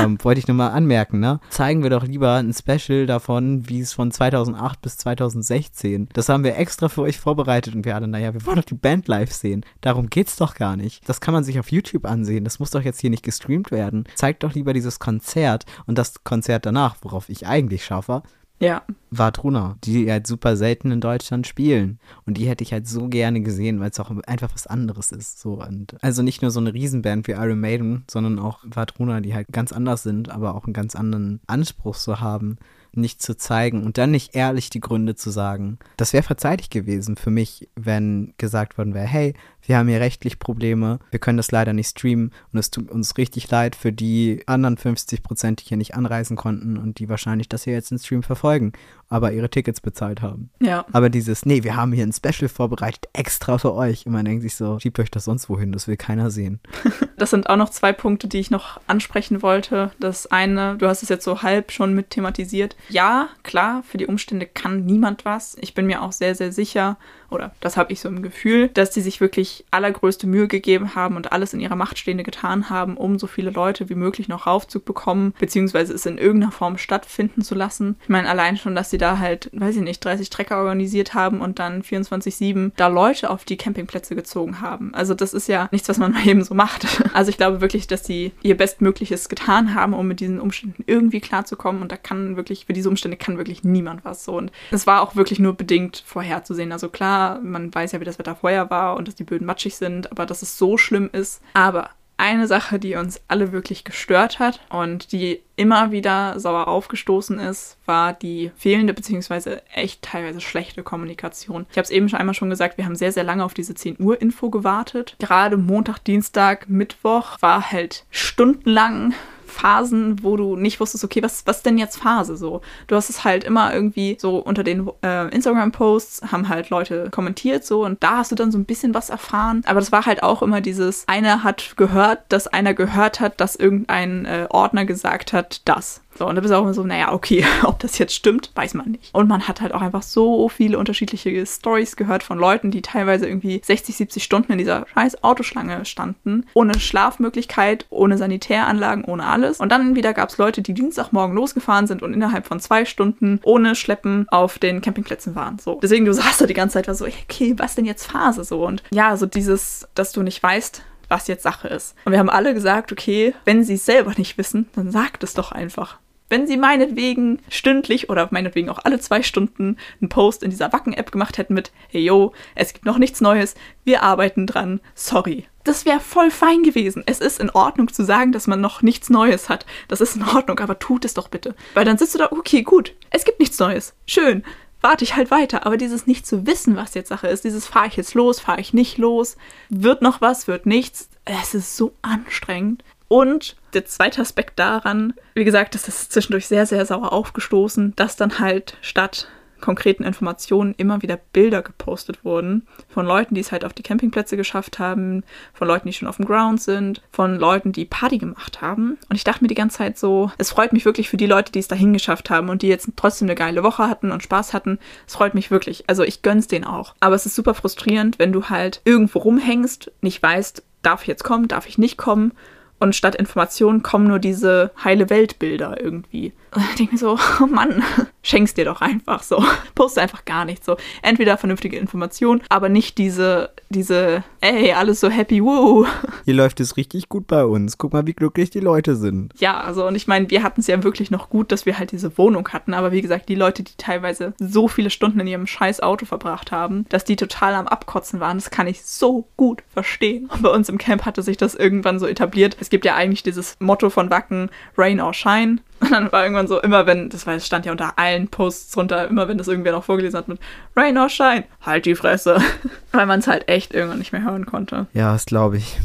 ähm, 0.00 0.18
wollte 0.22 0.38
ich 0.38 0.48
nur 0.48 0.56
mal 0.56 0.68
anmerken, 0.68 1.20
ne? 1.20 1.40
Zeigen 1.50 1.82
wir 1.82 1.90
doch 1.90 2.04
lieber 2.04 2.34
ein 2.34 2.52
Special 2.52 3.06
davon, 3.06 3.68
wie 3.68 3.80
es 3.80 3.92
von 3.92 4.10
2008 4.10 4.80
bis 4.80 4.96
2016. 4.98 6.08
Das 6.12 6.28
haben 6.28 6.44
wir 6.44 6.56
extra 6.56 6.88
für 6.88 7.02
euch 7.02 7.18
vorbereitet 7.18 7.74
und 7.74 7.84
wir 7.84 7.94
alle, 7.94 8.08
naja, 8.08 8.34
wir 8.34 8.44
wollen 8.46 8.56
doch 8.56 8.64
die 8.64 8.74
Band 8.74 9.08
live 9.08 9.32
sehen. 9.32 9.64
Darum 9.80 10.08
geht's 10.08 10.36
doch 10.36 10.54
gar 10.54 10.76
nicht. 10.76 11.08
Das 11.08 11.20
kann 11.20 11.34
man 11.34 11.44
sich 11.44 11.58
auf 11.58 11.70
YouTube 11.70 12.04
ansehen. 12.04 12.44
Das 12.44 12.58
muss 12.58 12.70
doch 12.70 12.82
jetzt 12.82 13.00
hier 13.00 13.10
nicht 13.10 13.22
gestreamt 13.22 13.70
werden. 13.70 14.04
Zeigt 14.14 14.42
doch 14.42 14.54
lieber 14.54 14.72
dieses 14.72 14.98
Konzert 14.98 15.64
und 15.86 15.98
das 15.98 16.24
Konzert 16.24 16.66
danach, 16.66 16.96
worauf 17.02 17.28
ich 17.28 17.46
eigentlich 17.46 17.84
schaffe. 17.84 18.22
Ja. 18.58 18.82
War 19.10 19.32
Truna, 19.32 19.76
die 19.84 20.10
halt 20.10 20.26
super 20.26 20.56
selten 20.56 20.90
in 20.90 21.00
Deutschland 21.00 21.46
spielen. 21.46 21.98
Und 22.24 22.38
die 22.38 22.48
hätte 22.48 22.64
ich 22.64 22.72
halt 22.72 22.88
so 22.88 23.08
gerne 23.08 23.40
gesehen, 23.42 23.80
weil 23.80 23.90
es 23.90 24.00
auch 24.00 24.10
einfach 24.26 24.52
was 24.54 24.66
anderes 24.66 25.12
ist. 25.12 25.40
So. 25.40 25.62
Und 25.62 25.96
also 26.02 26.22
nicht 26.22 26.42
nur 26.42 26.50
so 26.50 26.60
eine 26.60 26.72
Riesenband 26.72 27.28
wie 27.28 27.32
Iron 27.32 27.60
Maiden, 27.60 28.04
sondern 28.10 28.38
auch 28.38 28.60
Vadruna, 28.64 29.20
die 29.20 29.34
halt 29.34 29.48
ganz 29.52 29.72
anders 29.72 30.02
sind, 30.02 30.30
aber 30.30 30.54
auch 30.54 30.64
einen 30.64 30.72
ganz 30.72 30.96
anderen 30.96 31.40
Anspruch 31.46 31.94
so 31.94 32.20
haben 32.20 32.58
nicht 32.96 33.22
zu 33.22 33.36
zeigen 33.36 33.84
und 33.84 33.98
dann 33.98 34.10
nicht 34.10 34.34
ehrlich 34.34 34.70
die 34.70 34.80
Gründe 34.80 35.14
zu 35.14 35.30
sagen. 35.30 35.78
Das 35.96 36.12
wäre 36.12 36.22
verzeihlich 36.22 36.70
gewesen 36.70 37.16
für 37.16 37.30
mich, 37.30 37.68
wenn 37.76 38.32
gesagt 38.38 38.78
worden 38.78 38.94
wäre, 38.94 39.06
hey, 39.06 39.34
wir 39.66 39.78
haben 39.78 39.88
hier 39.88 40.00
rechtlich 40.00 40.38
Probleme, 40.38 40.98
wir 41.10 41.18
können 41.18 41.36
das 41.36 41.50
leider 41.50 41.72
nicht 41.72 41.90
streamen 41.90 42.32
und 42.52 42.58
es 42.58 42.70
tut 42.70 42.90
uns 42.90 43.16
richtig 43.18 43.50
leid 43.50 43.76
für 43.76 43.92
die 43.92 44.42
anderen 44.46 44.76
50 44.76 45.22
Prozent, 45.22 45.60
die 45.60 45.68
hier 45.68 45.76
nicht 45.76 45.94
anreisen 45.94 46.36
konnten 46.36 46.76
und 46.76 46.98
die 46.98 47.08
wahrscheinlich 47.08 47.48
das 47.48 47.64
hier 47.64 47.74
jetzt 47.74 47.92
im 47.92 47.98
Stream 47.98 48.22
verfolgen, 48.22 48.72
aber 49.08 49.32
ihre 49.32 49.48
Tickets 49.50 49.80
bezahlt 49.80 50.22
haben. 50.22 50.50
Ja. 50.60 50.84
Aber 50.92 51.10
dieses, 51.10 51.46
nee, 51.46 51.62
wir 51.62 51.76
haben 51.76 51.92
hier 51.92 52.04
ein 52.04 52.12
Special 52.12 52.48
vorbereitet, 52.48 53.08
extra 53.12 53.58
für 53.58 53.74
euch. 53.74 54.06
Und 54.06 54.12
man 54.12 54.24
denkt 54.24 54.42
sich 54.42 54.56
so, 54.56 54.78
schiebt 54.78 54.98
euch 54.98 55.10
das 55.10 55.24
sonst 55.24 55.48
wohin, 55.48 55.72
das 55.72 55.86
will 55.88 55.96
keiner 55.96 56.30
sehen. 56.30 56.60
Das 57.18 57.30
sind 57.30 57.48
auch 57.48 57.56
noch 57.56 57.70
zwei 57.70 57.94
Punkte, 57.94 58.28
die 58.28 58.38
ich 58.38 58.50
noch 58.50 58.78
ansprechen 58.88 59.40
wollte. 59.40 59.90
Das 59.98 60.26
eine, 60.26 60.76
du 60.76 60.86
hast 60.86 61.02
es 61.02 61.08
jetzt 61.08 61.24
so 61.24 61.40
halb 61.40 61.72
schon 61.72 61.94
mit 61.94 62.10
thematisiert. 62.10 62.76
Ja, 62.90 63.30
klar, 63.42 63.82
für 63.84 63.96
die 63.96 64.04
Umstände 64.04 64.44
kann 64.44 64.84
niemand 64.84 65.24
was. 65.24 65.56
Ich 65.62 65.72
bin 65.72 65.86
mir 65.86 66.02
auch 66.02 66.12
sehr, 66.12 66.34
sehr 66.34 66.52
sicher, 66.52 66.98
oder 67.30 67.52
das 67.60 67.76
habe 67.76 67.92
ich 67.92 68.00
so 68.00 68.08
im 68.08 68.22
Gefühl, 68.22 68.68
dass 68.68 68.90
die 68.90 69.00
sich 69.00 69.20
wirklich 69.20 69.64
allergrößte 69.70 70.26
Mühe 70.26 70.48
gegeben 70.48 70.94
haben 70.94 71.16
und 71.16 71.32
alles 71.32 71.52
in 71.52 71.60
ihrer 71.60 71.76
Macht 71.76 71.98
Stehende 71.98 72.24
getan 72.24 72.70
haben, 72.70 72.96
um 72.96 73.18
so 73.18 73.26
viele 73.26 73.50
Leute 73.50 73.88
wie 73.88 73.94
möglich 73.94 74.28
noch 74.28 74.46
raufzubekommen, 74.46 75.34
beziehungsweise 75.38 75.92
es 75.92 76.06
in 76.06 76.18
irgendeiner 76.18 76.52
Form 76.52 76.78
stattfinden 76.78 77.42
zu 77.42 77.54
lassen. 77.54 77.96
Ich 78.02 78.08
meine, 78.08 78.28
allein 78.28 78.56
schon, 78.56 78.74
dass 78.74 78.90
sie 78.90 78.98
da 78.98 79.18
halt, 79.18 79.50
weiß 79.52 79.76
ich 79.76 79.82
nicht, 79.82 80.04
30 80.04 80.30
Trecker 80.30 80.58
organisiert 80.58 81.14
haben 81.14 81.40
und 81.40 81.58
dann 81.58 81.82
24-7 81.82 82.72
da 82.76 82.88
Leute 82.88 83.30
auf 83.30 83.44
die 83.44 83.56
Campingplätze 83.56 84.14
gezogen 84.14 84.60
haben. 84.60 84.94
Also 84.94 85.14
das 85.14 85.34
ist 85.34 85.48
ja 85.48 85.68
nichts, 85.72 85.88
was 85.88 85.98
man 85.98 86.12
mal 86.12 86.26
eben 86.26 86.44
so 86.44 86.54
macht. 86.54 86.86
Also 87.12 87.30
ich 87.30 87.36
glaube 87.36 87.60
wirklich, 87.60 87.86
dass 87.86 88.04
sie 88.04 88.32
ihr 88.42 88.56
Bestmögliches 88.56 89.28
getan 89.28 89.74
haben, 89.74 89.94
um 89.94 90.06
mit 90.06 90.20
diesen 90.20 90.40
Umständen 90.40 90.84
irgendwie 90.86 91.20
klarzukommen 91.20 91.82
und 91.82 91.92
da 91.92 91.96
kann 91.96 92.36
wirklich, 92.36 92.66
für 92.66 92.72
diese 92.72 92.88
Umstände 92.88 93.16
kann 93.16 93.38
wirklich 93.38 93.64
niemand 93.64 94.04
was 94.04 94.24
so. 94.24 94.36
Und 94.36 94.52
es 94.70 94.86
war 94.86 95.02
auch 95.02 95.16
wirklich 95.16 95.38
nur 95.38 95.54
bedingt 95.54 96.02
vorherzusehen. 96.06 96.72
Also 96.72 96.88
klar, 96.88 97.15
klar, 97.16 97.40
man 97.40 97.74
weiß 97.74 97.92
ja, 97.92 98.00
wie 98.00 98.04
das 98.04 98.18
Wetter 98.18 98.36
vorher 98.36 98.70
war 98.70 98.96
und 98.96 99.08
dass 99.08 99.14
die 99.14 99.24
Böden 99.24 99.46
matschig 99.46 99.76
sind, 99.76 100.10
aber 100.10 100.26
dass 100.26 100.42
es 100.42 100.58
so 100.58 100.76
schlimm 100.76 101.08
ist. 101.12 101.42
Aber 101.54 101.90
eine 102.18 102.46
Sache, 102.46 102.78
die 102.78 102.94
uns 102.94 103.20
alle 103.28 103.52
wirklich 103.52 103.84
gestört 103.84 104.38
hat 104.38 104.60
und 104.70 105.12
die 105.12 105.42
immer 105.54 105.92
wieder 105.92 106.40
sauer 106.40 106.66
aufgestoßen 106.66 107.38
ist, 107.38 107.76
war 107.84 108.14
die 108.14 108.52
fehlende 108.56 108.94
bzw. 108.94 109.58
echt 109.74 110.00
teilweise 110.00 110.40
schlechte 110.40 110.82
Kommunikation. 110.82 111.66
Ich 111.70 111.76
habe 111.76 111.84
es 111.84 111.90
eben 111.90 112.08
schon 112.08 112.18
einmal 112.18 112.34
schon 112.34 112.48
gesagt, 112.48 112.78
wir 112.78 112.86
haben 112.86 112.96
sehr, 112.96 113.12
sehr 113.12 113.24
lange 113.24 113.44
auf 113.44 113.52
diese 113.52 113.74
10 113.74 114.00
Uhr 114.00 114.20
Info 114.20 114.48
gewartet. 114.48 115.16
Gerade 115.18 115.58
Montag, 115.58 115.98
Dienstag, 115.98 116.70
Mittwoch 116.70 117.36
war 117.40 117.70
halt 117.70 118.06
stundenlang 118.10 119.12
Phasen, 119.46 120.22
wo 120.22 120.36
du 120.36 120.56
nicht 120.56 120.80
wusstest, 120.80 121.04
okay, 121.04 121.22
was, 121.22 121.46
was 121.46 121.62
denn 121.62 121.78
jetzt 121.78 121.96
Phase 121.96 122.36
so? 122.36 122.60
Du 122.86 122.96
hast 122.96 123.10
es 123.10 123.24
halt 123.24 123.44
immer 123.44 123.72
irgendwie 123.72 124.16
so 124.20 124.38
unter 124.38 124.64
den 124.64 124.90
äh, 125.02 125.28
Instagram-Posts 125.34 126.32
haben 126.32 126.48
halt 126.48 126.70
Leute 126.70 127.08
kommentiert 127.10 127.64
so 127.64 127.84
und 127.84 128.02
da 128.02 128.18
hast 128.18 128.32
du 128.32 128.34
dann 128.36 128.52
so 128.52 128.58
ein 128.58 128.64
bisschen 128.64 128.94
was 128.94 129.10
erfahren. 129.10 129.62
Aber 129.66 129.80
das 129.80 129.92
war 129.92 130.06
halt 130.06 130.22
auch 130.22 130.42
immer 130.42 130.60
dieses, 130.60 131.06
einer 131.08 131.44
hat 131.44 131.76
gehört, 131.76 132.20
dass 132.28 132.46
einer 132.46 132.74
gehört 132.74 133.20
hat, 133.20 133.40
dass 133.40 133.56
irgendein 133.56 134.24
äh, 134.24 134.46
Ordner 134.50 134.84
gesagt 134.84 135.32
hat, 135.32 135.62
das. 135.64 136.00
So, 136.16 136.26
und 136.26 136.34
da 136.34 136.40
bist 136.40 136.52
du 136.52 136.56
auch 136.56 136.62
immer 136.62 136.74
so, 136.74 136.84
naja, 136.84 137.12
okay, 137.12 137.44
ob 137.64 137.78
das 137.78 137.98
jetzt 137.98 138.14
stimmt, 138.14 138.50
weiß 138.54 138.74
man 138.74 138.92
nicht. 138.92 139.14
Und 139.14 139.28
man 139.28 139.46
hat 139.48 139.60
halt 139.60 139.72
auch 139.72 139.82
einfach 139.82 140.02
so 140.02 140.48
viele 140.48 140.78
unterschiedliche 140.78 141.44
Stories 141.46 141.96
gehört 141.96 142.22
von 142.22 142.38
Leuten, 142.38 142.70
die 142.70 142.82
teilweise 142.82 143.26
irgendwie 143.26 143.60
60, 143.64 143.96
70 143.96 144.22
Stunden 144.22 144.52
in 144.52 144.58
dieser 144.58 144.86
scheiß 144.94 145.22
Autoschlange 145.22 145.84
standen, 145.84 146.46
ohne 146.54 146.78
Schlafmöglichkeit, 146.78 147.86
ohne 147.90 148.18
Sanitäranlagen, 148.18 149.04
ohne 149.04 149.26
alles. 149.26 149.60
Und 149.60 149.70
dann 149.70 149.94
wieder 149.94 150.14
gab 150.14 150.28
es 150.28 150.38
Leute, 150.38 150.62
die 150.62 150.74
Dienstagmorgen 150.74 151.34
losgefahren 151.36 151.86
sind 151.86 152.02
und 152.02 152.12
innerhalb 152.12 152.46
von 152.46 152.60
zwei 152.60 152.84
Stunden 152.84 153.40
ohne 153.44 153.74
Schleppen 153.74 154.26
auf 154.30 154.58
den 154.58 154.80
Campingplätzen 154.80 155.34
waren. 155.34 155.58
So. 155.58 155.78
Deswegen, 155.82 156.04
du 156.04 156.12
saßt 156.14 156.40
da 156.40 156.46
die 156.46 156.54
ganze 156.54 156.74
Zeit 156.74 156.88
war 156.88 156.94
so, 156.94 157.06
okay, 157.06 157.54
was 157.56 157.74
denn 157.74 157.84
jetzt 157.84 158.10
Phase 158.10 158.44
so? 158.44 158.64
Und 158.64 158.82
ja, 158.90 159.16
so 159.16 159.26
dieses, 159.26 159.86
dass 159.94 160.12
du 160.12 160.22
nicht 160.22 160.42
weißt, 160.42 160.82
was 161.08 161.28
jetzt 161.28 161.42
Sache 161.42 161.68
ist. 161.68 161.94
Und 162.04 162.12
wir 162.12 162.18
haben 162.18 162.30
alle 162.30 162.54
gesagt, 162.54 162.92
okay, 162.92 163.34
wenn 163.44 163.64
sie 163.64 163.74
es 163.74 163.86
selber 163.86 164.12
nicht 164.16 164.38
wissen, 164.38 164.68
dann 164.74 164.90
sagt 164.90 165.22
es 165.22 165.34
doch 165.34 165.52
einfach. 165.52 165.98
Wenn 166.28 166.46
sie 166.46 166.56
meinetwegen 166.56 167.40
stündlich 167.48 168.10
oder 168.10 168.28
meinetwegen 168.32 168.68
auch 168.68 168.80
alle 168.82 168.98
zwei 168.98 169.22
Stunden 169.22 169.76
einen 170.00 170.08
Post 170.08 170.42
in 170.42 170.50
dieser 170.50 170.72
Wacken-App 170.72 171.12
gemacht 171.12 171.38
hätten 171.38 171.54
mit, 171.54 171.70
hey 171.88 172.02
yo, 172.02 172.32
es 172.54 172.72
gibt 172.72 172.84
noch 172.84 172.98
nichts 172.98 173.20
Neues, 173.20 173.54
wir 173.84 174.02
arbeiten 174.02 174.46
dran, 174.46 174.80
sorry. 174.94 175.46
Das 175.62 175.84
wäre 175.84 176.00
voll 176.00 176.30
fein 176.30 176.62
gewesen. 176.62 177.02
Es 177.06 177.20
ist 177.20 177.40
in 177.40 177.50
Ordnung 177.50 177.92
zu 177.92 178.04
sagen, 178.04 178.32
dass 178.32 178.46
man 178.46 178.60
noch 178.60 178.82
nichts 178.82 179.10
Neues 179.10 179.48
hat. 179.48 179.66
Das 179.88 180.00
ist 180.00 180.16
in 180.16 180.22
Ordnung, 180.22 180.60
aber 180.60 180.78
tut 180.78 181.04
es 181.04 181.14
doch 181.14 181.28
bitte. 181.28 181.54
Weil 181.74 181.84
dann 181.84 181.98
sitzt 181.98 182.14
du 182.14 182.18
da, 182.18 182.30
okay, 182.30 182.62
gut, 182.62 182.94
es 183.10 183.24
gibt 183.24 183.40
nichts 183.40 183.58
Neues. 183.58 183.94
Schön. 184.06 184.44
Warte 184.80 185.02
ich 185.02 185.16
halt 185.16 185.32
weiter. 185.32 185.66
Aber 185.66 185.76
dieses 185.76 186.06
nicht 186.06 186.24
zu 186.24 186.46
wissen, 186.46 186.76
was 186.76 186.94
jetzt 186.94 187.08
Sache 187.08 187.26
ist, 187.26 187.44
dieses 187.44 187.66
fahre 187.66 187.88
ich 187.88 187.96
jetzt 187.96 188.14
los, 188.14 188.38
fahre 188.38 188.60
ich 188.60 188.74
nicht 188.74 188.98
los, 188.98 189.36
wird 189.68 190.02
noch 190.02 190.20
was, 190.20 190.46
wird 190.46 190.66
nichts. 190.66 191.08
Es 191.24 191.54
ist 191.54 191.76
so 191.76 191.94
anstrengend. 192.02 192.84
Und 193.08 193.56
der 193.72 193.84
zweite 193.84 194.20
Aspekt 194.20 194.58
daran, 194.58 195.14
wie 195.34 195.44
gesagt, 195.44 195.74
das 195.74 195.88
ist 195.88 196.12
zwischendurch 196.12 196.46
sehr, 196.46 196.66
sehr 196.66 196.84
sauer 196.86 197.12
aufgestoßen, 197.12 197.94
dass 197.96 198.16
dann 198.16 198.38
halt 198.38 198.76
statt 198.80 199.28
konkreten 199.60 200.04
Informationen 200.04 200.74
immer 200.76 201.02
wieder 201.02 201.18
Bilder 201.32 201.62
gepostet 201.62 202.24
wurden 202.24 202.66
von 202.88 203.06
Leuten, 203.06 203.34
die 203.34 203.40
es 203.40 203.52
halt 203.52 203.64
auf 203.64 203.72
die 203.72 203.82
Campingplätze 203.82 204.36
geschafft 204.36 204.78
haben, 204.78 205.24
von 205.54 205.66
Leuten, 205.66 205.88
die 205.88 205.94
schon 205.94 206.08
auf 206.08 206.16
dem 206.16 206.26
Ground 206.26 206.60
sind, 206.60 207.02
von 207.10 207.36
Leuten, 207.38 207.72
die 207.72 207.84
Party 207.84 208.18
gemacht 208.18 208.60
haben. 208.60 208.98
Und 209.08 209.16
ich 209.16 209.24
dachte 209.24 209.42
mir 209.42 209.48
die 209.48 209.54
ganze 209.54 209.78
Zeit 209.78 209.98
so, 209.98 210.30
es 210.38 210.50
freut 210.50 210.72
mich 210.72 210.84
wirklich 210.84 211.08
für 211.08 211.16
die 211.16 211.26
Leute, 211.26 211.52
die 211.52 211.58
es 211.58 211.68
dahin 211.68 211.92
geschafft 211.92 212.30
haben 212.30 212.48
und 212.48 212.62
die 212.62 212.68
jetzt 212.68 212.90
trotzdem 212.96 213.26
eine 213.26 213.34
geile 213.34 213.62
Woche 213.62 213.88
hatten 213.88 214.12
und 214.12 214.22
Spaß 214.22 214.52
hatten. 214.52 214.78
Es 215.06 215.14
freut 215.14 215.34
mich 215.34 215.50
wirklich. 215.50 215.84
Also 215.88 216.02
ich 216.02 216.22
gönn's 216.22 216.48
denen 216.48 216.64
auch. 216.64 216.94
Aber 217.00 217.14
es 217.14 217.26
ist 217.26 217.34
super 217.34 217.54
frustrierend, 217.54 218.18
wenn 218.18 218.32
du 218.32 218.44
halt 218.44 218.80
irgendwo 218.84 219.20
rumhängst, 219.20 219.90
nicht 220.00 220.22
weißt, 220.22 220.62
darf 220.82 221.02
ich 221.02 221.08
jetzt 221.08 221.24
kommen, 221.24 221.48
darf 221.48 221.66
ich 221.66 221.78
nicht 221.78 221.96
kommen 221.96 222.32
und 222.78 222.94
statt 222.94 223.14
Informationen 223.14 223.82
kommen 223.82 224.08
nur 224.08 224.18
diese 224.18 224.70
heile 224.82 225.08
Weltbilder 225.10 225.80
irgendwie. 225.80 226.32
Und 226.54 226.62
ich 226.70 226.74
denke 226.76 226.92
mir 226.92 226.98
so, 226.98 227.18
oh 227.40 227.46
Mann, 227.46 227.82
schenk's 228.26 228.54
dir 228.54 228.64
doch 228.64 228.80
einfach 228.80 229.22
so. 229.22 229.42
Poste 229.74 230.02
einfach 230.02 230.24
gar 230.24 230.44
nichts 230.44 230.66
so. 230.66 230.76
Entweder 231.02 231.38
vernünftige 231.38 231.78
Informationen, 231.78 232.42
aber 232.48 232.68
nicht 232.68 232.98
diese, 232.98 233.50
diese, 233.68 234.24
ey, 234.40 234.72
alles 234.72 235.00
so 235.00 235.08
happy, 235.08 235.42
woo. 235.42 235.86
Hier 236.24 236.34
läuft 236.34 236.60
es 236.60 236.76
richtig 236.76 237.08
gut 237.08 237.26
bei 237.26 237.44
uns. 237.44 237.78
Guck 237.78 237.92
mal, 237.92 238.06
wie 238.06 238.12
glücklich 238.12 238.50
die 238.50 238.60
Leute 238.60 238.96
sind. 238.96 239.32
Ja, 239.38 239.60
also 239.60 239.86
und 239.86 239.94
ich 239.94 240.06
meine, 240.06 240.28
wir 240.30 240.42
hatten 240.42 240.60
es 240.60 240.66
ja 240.66 240.82
wirklich 240.82 241.10
noch 241.10 241.30
gut, 241.30 241.52
dass 241.52 241.66
wir 241.66 241.78
halt 241.78 241.92
diese 241.92 242.18
Wohnung 242.18 242.48
hatten. 242.48 242.74
Aber 242.74 242.92
wie 242.92 243.02
gesagt, 243.02 243.28
die 243.28 243.34
Leute, 243.34 243.62
die 243.62 243.74
teilweise 243.78 244.34
so 244.38 244.68
viele 244.68 244.90
Stunden 244.90 245.20
in 245.20 245.26
ihrem 245.26 245.46
scheiß 245.46 245.80
Auto 245.80 246.04
verbracht 246.04 246.50
haben, 246.50 246.84
dass 246.88 247.04
die 247.04 247.16
total 247.16 247.54
am 247.54 247.68
Abkotzen 247.68 248.20
waren, 248.20 248.38
das 248.38 248.50
kann 248.50 248.66
ich 248.66 248.84
so 248.84 249.28
gut 249.36 249.62
verstehen. 249.68 250.28
Und 250.32 250.42
bei 250.42 250.50
uns 250.50 250.68
im 250.68 250.78
Camp 250.78 251.04
hatte 251.04 251.22
sich 251.22 251.36
das 251.36 251.54
irgendwann 251.54 251.98
so 251.98 252.06
etabliert. 252.06 252.56
Es 252.60 252.70
gibt 252.70 252.84
ja 252.84 252.96
eigentlich 252.96 253.22
dieses 253.22 253.56
Motto 253.60 253.90
von 253.90 254.10
Wacken, 254.10 254.50
Rain 254.76 255.00
or 255.00 255.14
Shine. 255.14 255.58
Und 255.80 255.90
dann 255.90 256.10
war 256.10 256.22
irgendwann 256.22 256.48
so, 256.48 256.60
immer 256.60 256.86
wenn, 256.86 257.10
das 257.10 257.26
war, 257.26 257.38
stand 257.38 257.66
ja 257.66 257.72
unter 257.72 257.98
allen 257.98 258.28
Posts 258.28 258.72
drunter, 258.72 259.08
immer 259.08 259.28
wenn 259.28 259.38
das 259.38 259.48
irgendwer 259.48 259.72
noch 259.72 259.84
vorgelesen 259.84 260.16
hat 260.16 260.28
mit 260.28 260.38
Rain 260.74 260.96
or 260.96 261.08
Shine, 261.08 261.44
halt 261.60 261.86
die 261.86 261.94
Fresse. 261.94 262.38
Weil 262.92 263.06
man 263.06 263.20
es 263.20 263.26
halt 263.26 263.48
echt 263.48 263.74
irgendwann 263.74 263.98
nicht 263.98 264.12
mehr 264.12 264.22
hören 264.22 264.46
konnte. 264.46 264.86
Ja, 264.94 265.12
das 265.12 265.26
glaube 265.26 265.58
ich 265.58 265.76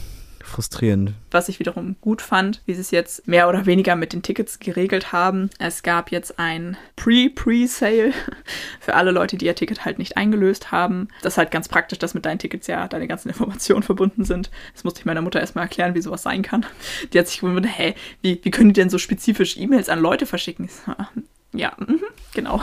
frustrierend. 0.52 1.14
Was 1.32 1.50
ich 1.50 1.60
wiederum 1.60 1.96
gut 2.02 2.22
fand, 2.22 2.62
wie 2.66 2.74
sie 2.74 2.82
es 2.82 2.92
jetzt 2.92 3.28
mehr 3.28 3.50
oder 3.50 3.66
weniger 3.66 3.96
mit 3.96 4.14
den 4.14 4.22
Tickets 4.22 4.60
geregelt 4.60 5.12
haben. 5.12 5.50
Es 5.60 5.84
gab 5.84 6.12
jetzt 6.12 6.38
ein 6.38 6.78
Pre-Pre-Sale 6.96 8.14
für 8.80 8.96
alle 8.96 9.12
Leute, 9.12 9.38
die 9.38 9.46
ihr 9.46 9.56
Ticket 9.56 9.86
halt 9.86 9.98
nicht 9.98 10.18
eingelöst 10.18 10.72
haben. 10.72 11.08
Das 11.22 11.34
ist 11.34 11.38
halt 11.38 11.52
ganz 11.52 11.68
praktisch, 11.68 12.00
dass 12.00 12.14
mit 12.14 12.26
deinen 12.26 12.40
Tickets 12.40 12.68
ja 12.68 12.88
deine 12.88 13.08
ganzen 13.08 13.30
Informationen 13.30 13.84
verbunden 13.84 14.26
sind. 14.26 14.52
Das 14.74 14.84
musste 14.84 15.00
ich 15.00 15.06
meiner 15.06 15.22
Mutter 15.22 15.40
erstmal 15.40 15.64
erklären, 15.66 15.96
wie 15.96 16.02
sowas 16.02 16.24
sein 16.24 16.42
kann. 16.42 16.66
Die 17.14 17.20
hat 17.20 17.28
sich 17.28 17.40
gewundert, 17.40 17.66
hä, 17.78 17.96
wie, 18.22 18.40
wie 18.44 18.52
können 18.52 18.70
die 18.70 18.80
denn 18.80 18.90
so 18.90 18.98
spezifisch 18.98 19.58
E-Mails 19.58 19.90
an 19.90 20.00
Leute 20.00 20.26
verschicken? 20.26 20.70
Ja, 21.54 21.74
mh, 21.78 22.00
genau. 22.34 22.62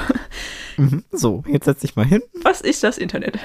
Mhm, 0.77 1.05
so, 1.11 1.45
jetzt 1.47 1.67
setz 1.67 1.81
dich 1.81 1.97
mal 1.97 2.07
hin. 2.07 2.23
Was 2.43 2.61
ist 2.61 2.83
das 2.83 2.99
Internet? 2.99 3.39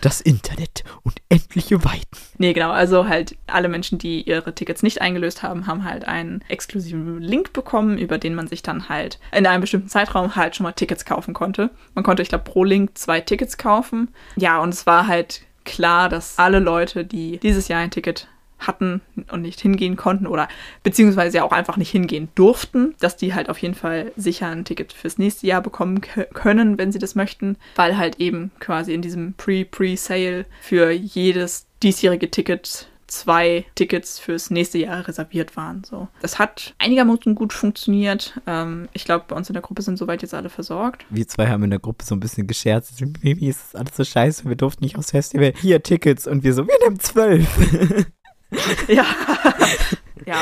Das 0.00 0.20
Internet 0.20 0.84
und 1.02 1.16
endliche 1.28 1.84
Weiten. 1.84 2.18
Nee, 2.38 2.52
genau. 2.52 2.70
Also 2.70 3.08
halt 3.08 3.36
alle 3.48 3.68
Menschen, 3.68 3.98
die 3.98 4.22
ihre 4.22 4.54
Tickets 4.54 4.84
nicht 4.84 5.00
eingelöst 5.00 5.42
haben, 5.42 5.66
haben 5.66 5.82
halt 5.84 6.06
einen 6.06 6.44
exklusiven 6.48 7.20
Link 7.20 7.52
bekommen, 7.52 7.98
über 7.98 8.18
den 8.18 8.36
man 8.36 8.46
sich 8.46 8.62
dann 8.62 8.88
halt 8.88 9.18
in 9.32 9.46
einem 9.46 9.60
bestimmten 9.60 9.88
Zeitraum 9.88 10.36
halt 10.36 10.54
schon 10.54 10.64
mal 10.64 10.72
Tickets 10.72 11.04
kaufen 11.04 11.34
konnte. 11.34 11.70
Man 11.94 12.04
konnte, 12.04 12.22
ich 12.22 12.28
glaube, 12.28 12.44
pro 12.44 12.62
Link 12.62 12.96
zwei 12.96 13.20
Tickets 13.20 13.58
kaufen. 13.58 14.08
Ja, 14.36 14.60
und 14.60 14.72
es 14.72 14.86
war 14.86 15.08
halt 15.08 15.42
klar, 15.64 16.08
dass 16.08 16.38
alle 16.38 16.60
Leute, 16.60 17.04
die 17.04 17.38
dieses 17.38 17.66
Jahr 17.66 17.80
ein 17.80 17.90
Ticket 17.90 18.28
hatten 18.58 19.00
und 19.30 19.42
nicht 19.42 19.60
hingehen 19.60 19.96
konnten 19.96 20.26
oder 20.26 20.48
beziehungsweise 20.82 21.38
ja 21.38 21.44
auch 21.44 21.52
einfach 21.52 21.76
nicht 21.76 21.90
hingehen 21.90 22.28
durften, 22.34 22.94
dass 23.00 23.16
die 23.16 23.34
halt 23.34 23.48
auf 23.48 23.58
jeden 23.58 23.74
Fall 23.74 24.12
sicher 24.16 24.48
ein 24.48 24.64
Ticket 24.64 24.92
fürs 24.92 25.18
nächste 25.18 25.46
Jahr 25.46 25.62
bekommen 25.62 26.00
können, 26.00 26.78
wenn 26.78 26.92
sie 26.92 26.98
das 26.98 27.14
möchten, 27.14 27.56
weil 27.76 27.96
halt 27.96 28.20
eben 28.20 28.50
quasi 28.60 28.94
in 28.94 29.02
diesem 29.02 29.34
Pre-Pre-Sale 29.34 30.46
für 30.60 30.90
jedes 30.90 31.66
diesjährige 31.82 32.30
Ticket 32.30 32.88
zwei 33.08 33.64
Tickets 33.74 34.18
fürs 34.18 34.50
nächste 34.50 34.78
Jahr 34.78 35.08
reserviert 35.08 35.56
waren. 35.56 35.82
So. 35.82 36.08
Das 36.20 36.38
hat 36.38 36.74
einigermaßen 36.78 37.34
gut 37.34 37.52
funktioniert. 37.52 38.40
Ähm, 38.46 38.88
ich 38.92 39.04
glaube, 39.04 39.24
bei 39.28 39.36
uns 39.36 39.48
in 39.48 39.54
der 39.54 39.62
Gruppe 39.62 39.82
sind 39.82 39.96
soweit 39.96 40.22
jetzt 40.22 40.34
alle 40.34 40.50
versorgt. 40.50 41.04
Wir 41.10 41.26
zwei 41.26 41.48
haben 41.48 41.64
in 41.64 41.70
der 41.70 41.78
Gruppe 41.80 42.04
so 42.04 42.14
ein 42.14 42.20
bisschen 42.20 42.46
gescherzt. 42.46 43.02
Wie 43.22 43.48
ist 43.48 43.60
das 43.72 43.80
alles 43.80 43.96
so 43.96 44.04
scheiße? 44.04 44.44
Wir 44.44 44.56
durften 44.56 44.84
nicht 44.84 44.96
aufs 44.96 45.10
Festival. 45.10 45.52
Hier 45.60 45.82
Tickets 45.82 46.26
und 46.26 46.44
wir 46.44 46.54
so, 46.54 46.66
wir 46.66 46.78
nehmen 46.84 47.00
zwölf. 47.00 47.48
ja. 48.88 49.04
ja. 50.26 50.36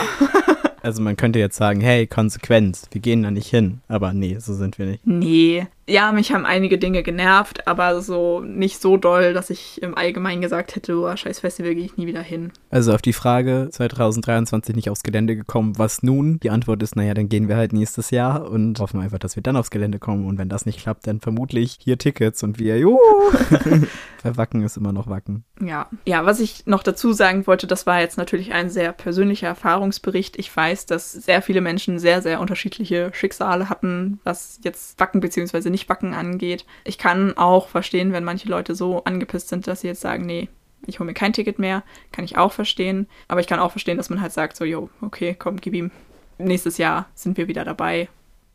Also 0.82 1.02
man 1.02 1.16
könnte 1.16 1.38
jetzt 1.38 1.56
sagen, 1.56 1.80
hey, 1.80 2.06
Konsequenz, 2.06 2.88
wir 2.90 3.00
gehen 3.00 3.22
da 3.22 3.30
nicht 3.30 3.48
hin. 3.48 3.80
Aber 3.88 4.12
nee, 4.12 4.38
so 4.38 4.54
sind 4.54 4.78
wir 4.78 4.86
nicht. 4.86 5.06
Nee. 5.06 5.66
Ja, 5.88 6.10
mich 6.10 6.32
haben 6.32 6.46
einige 6.46 6.78
Dinge 6.78 7.04
genervt, 7.04 7.68
aber 7.68 8.00
so 8.00 8.40
nicht 8.40 8.82
so 8.82 8.96
doll, 8.96 9.32
dass 9.32 9.50
ich 9.50 9.80
im 9.82 9.96
Allgemeinen 9.96 10.40
gesagt 10.40 10.74
hätte, 10.74 10.98
oh, 10.98 11.16
scheiß 11.16 11.40
Festival 11.40 11.76
gehe 11.76 11.84
ich 11.84 11.96
nie 11.96 12.08
wieder 12.08 12.22
hin. 12.22 12.52
Also 12.70 12.92
auf 12.92 13.02
die 13.02 13.12
Frage 13.12 13.68
2023 13.70 14.74
nicht 14.74 14.90
aufs 14.90 15.04
Gelände 15.04 15.36
gekommen, 15.36 15.78
was 15.78 16.02
nun? 16.02 16.40
Die 16.40 16.50
Antwort 16.50 16.82
ist, 16.82 16.96
naja, 16.96 17.14
dann 17.14 17.28
gehen 17.28 17.48
wir 17.48 17.56
halt 17.56 17.72
nächstes 17.72 18.10
Jahr 18.10 18.50
und 18.50 18.80
hoffen 18.80 19.00
einfach, 19.00 19.20
dass 19.20 19.36
wir 19.36 19.44
dann 19.44 19.56
aufs 19.56 19.70
Gelände 19.70 20.00
kommen. 20.00 20.26
Und 20.26 20.38
wenn 20.38 20.48
das 20.48 20.66
nicht 20.66 20.80
klappt, 20.80 21.06
dann 21.06 21.20
vermutlich 21.20 21.78
hier 21.80 21.98
Tickets 21.98 22.42
und 22.42 22.58
wir, 22.58 22.78
juhu. 22.78 22.98
Weil 24.22 24.36
Wacken 24.36 24.62
ist 24.62 24.76
immer 24.76 24.92
noch 24.92 25.06
Wacken. 25.06 25.44
Ja. 25.60 25.88
Ja, 26.04 26.26
was 26.26 26.40
ich 26.40 26.66
noch 26.66 26.82
dazu 26.82 27.12
sagen 27.12 27.46
wollte, 27.46 27.68
das 27.68 27.86
war 27.86 28.00
jetzt 28.00 28.18
natürlich 28.18 28.52
ein 28.52 28.70
sehr 28.70 28.92
persönlicher 28.92 29.46
Erfahrungsbericht. 29.46 30.36
Ich 30.36 30.54
weiß, 30.54 30.86
dass 30.86 31.12
sehr 31.12 31.42
viele 31.42 31.60
Menschen 31.60 32.00
sehr, 32.00 32.22
sehr 32.22 32.40
unterschiedliche 32.40 33.10
Schicksale 33.12 33.68
hatten, 33.68 34.18
was 34.24 34.58
jetzt 34.64 34.98
Wacken 34.98 35.20
bzw. 35.20 35.75
Backen 35.84 36.14
angeht. 36.14 36.64
Ich 36.84 36.96
kann 36.96 37.36
auch 37.36 37.68
verstehen, 37.68 38.12
wenn 38.12 38.24
manche 38.24 38.48
Leute 38.48 38.74
so 38.74 39.04
angepisst 39.04 39.50
sind, 39.50 39.66
dass 39.66 39.82
sie 39.82 39.88
jetzt 39.88 40.00
sagen, 40.00 40.24
nee, 40.24 40.48
ich 40.86 40.98
hole 40.98 41.06
mir 41.06 41.14
kein 41.14 41.34
Ticket 41.34 41.58
mehr. 41.58 41.82
Kann 42.12 42.24
ich 42.24 42.38
auch 42.38 42.52
verstehen. 42.52 43.06
Aber 43.28 43.40
ich 43.40 43.46
kann 43.46 43.60
auch 43.60 43.72
verstehen, 43.72 43.98
dass 43.98 44.08
man 44.08 44.22
halt 44.22 44.32
sagt, 44.32 44.56
so, 44.56 44.64
jo, 44.64 44.88
okay, 45.02 45.36
komm, 45.38 45.60
gib 45.60 45.74
ihm. 45.74 45.90
Nächstes 46.38 46.78
Jahr 46.78 47.06
sind 47.14 47.36
wir 47.36 47.48
wieder 47.48 47.64
dabei, 47.64 48.08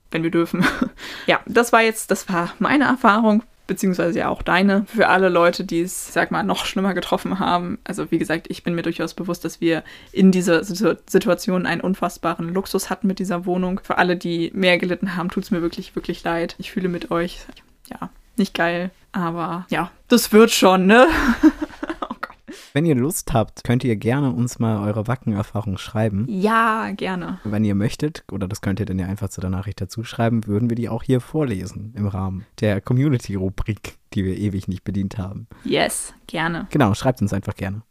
wenn 0.09 0.23
wir 0.23 0.31
dürfen. 0.31 0.65
ja, 1.27 1.41
das 1.45 1.71
war 1.71 1.81
jetzt, 1.81 2.09
das 2.09 2.27
war 2.29 2.53
meine 2.59 2.85
Erfahrung 2.85 3.43
beziehungsweise 3.71 4.19
ja 4.19 4.27
auch 4.27 4.41
deine. 4.41 4.85
Für 4.85 5.07
alle 5.07 5.29
Leute, 5.29 5.63
die 5.63 5.79
es, 5.79 6.11
sag 6.11 6.29
mal, 6.29 6.43
noch 6.43 6.65
schlimmer 6.65 6.93
getroffen 6.93 7.39
haben. 7.39 7.79
Also 7.85 8.11
wie 8.11 8.17
gesagt, 8.17 8.47
ich 8.49 8.63
bin 8.63 8.75
mir 8.75 8.81
durchaus 8.81 9.13
bewusst, 9.13 9.45
dass 9.45 9.61
wir 9.61 9.85
in 10.11 10.33
dieser 10.33 10.65
Situation 10.65 11.65
einen 11.65 11.79
unfassbaren 11.79 12.53
Luxus 12.53 12.89
hatten 12.89 13.07
mit 13.07 13.19
dieser 13.19 13.45
Wohnung. 13.45 13.79
Für 13.81 13.97
alle, 13.97 14.17
die 14.17 14.51
mehr 14.53 14.77
gelitten 14.77 15.15
haben, 15.15 15.29
tut 15.29 15.45
es 15.45 15.51
mir 15.51 15.61
wirklich, 15.61 15.95
wirklich 15.95 16.21
leid. 16.25 16.55
Ich 16.57 16.71
fühle 16.71 16.89
mit 16.89 17.11
euch. 17.11 17.39
Ja, 17.89 18.09
nicht 18.35 18.53
geil, 18.53 18.91
aber 19.13 19.65
ja, 19.69 19.89
das 20.09 20.33
wird 20.33 20.51
schon, 20.51 20.85
ne? 20.85 21.07
Wenn 22.73 22.85
ihr 22.85 22.95
Lust 22.95 23.33
habt, 23.33 23.65
könnt 23.65 23.83
ihr 23.83 23.97
gerne 23.97 24.31
uns 24.31 24.57
mal 24.57 24.87
eure 24.87 25.05
Wacken-Erfahrung 25.05 25.77
schreiben. 25.77 26.25
Ja, 26.29 26.91
gerne. 26.91 27.39
Wenn 27.43 27.65
ihr 27.65 27.75
möchtet, 27.75 28.23
oder 28.31 28.47
das 28.47 28.61
könnt 28.61 28.79
ihr 28.79 28.85
dann 28.85 28.97
ja 28.97 29.07
einfach 29.07 29.27
zu 29.27 29.41
der 29.41 29.49
Nachricht 29.49 29.81
dazu 29.81 30.05
schreiben, 30.05 30.47
würden 30.47 30.69
wir 30.69 30.75
die 30.75 30.87
auch 30.87 31.03
hier 31.03 31.19
vorlesen 31.19 31.93
im 31.97 32.07
Rahmen 32.07 32.45
der 32.61 32.79
Community-Rubrik, 32.79 33.97
die 34.13 34.23
wir 34.23 34.37
ewig 34.37 34.69
nicht 34.69 34.85
bedient 34.85 35.17
haben. 35.17 35.47
Yes, 35.65 36.13
gerne. 36.27 36.67
Genau, 36.69 36.93
schreibt 36.93 37.21
uns 37.21 37.33
einfach 37.33 37.55
gerne. 37.55 37.83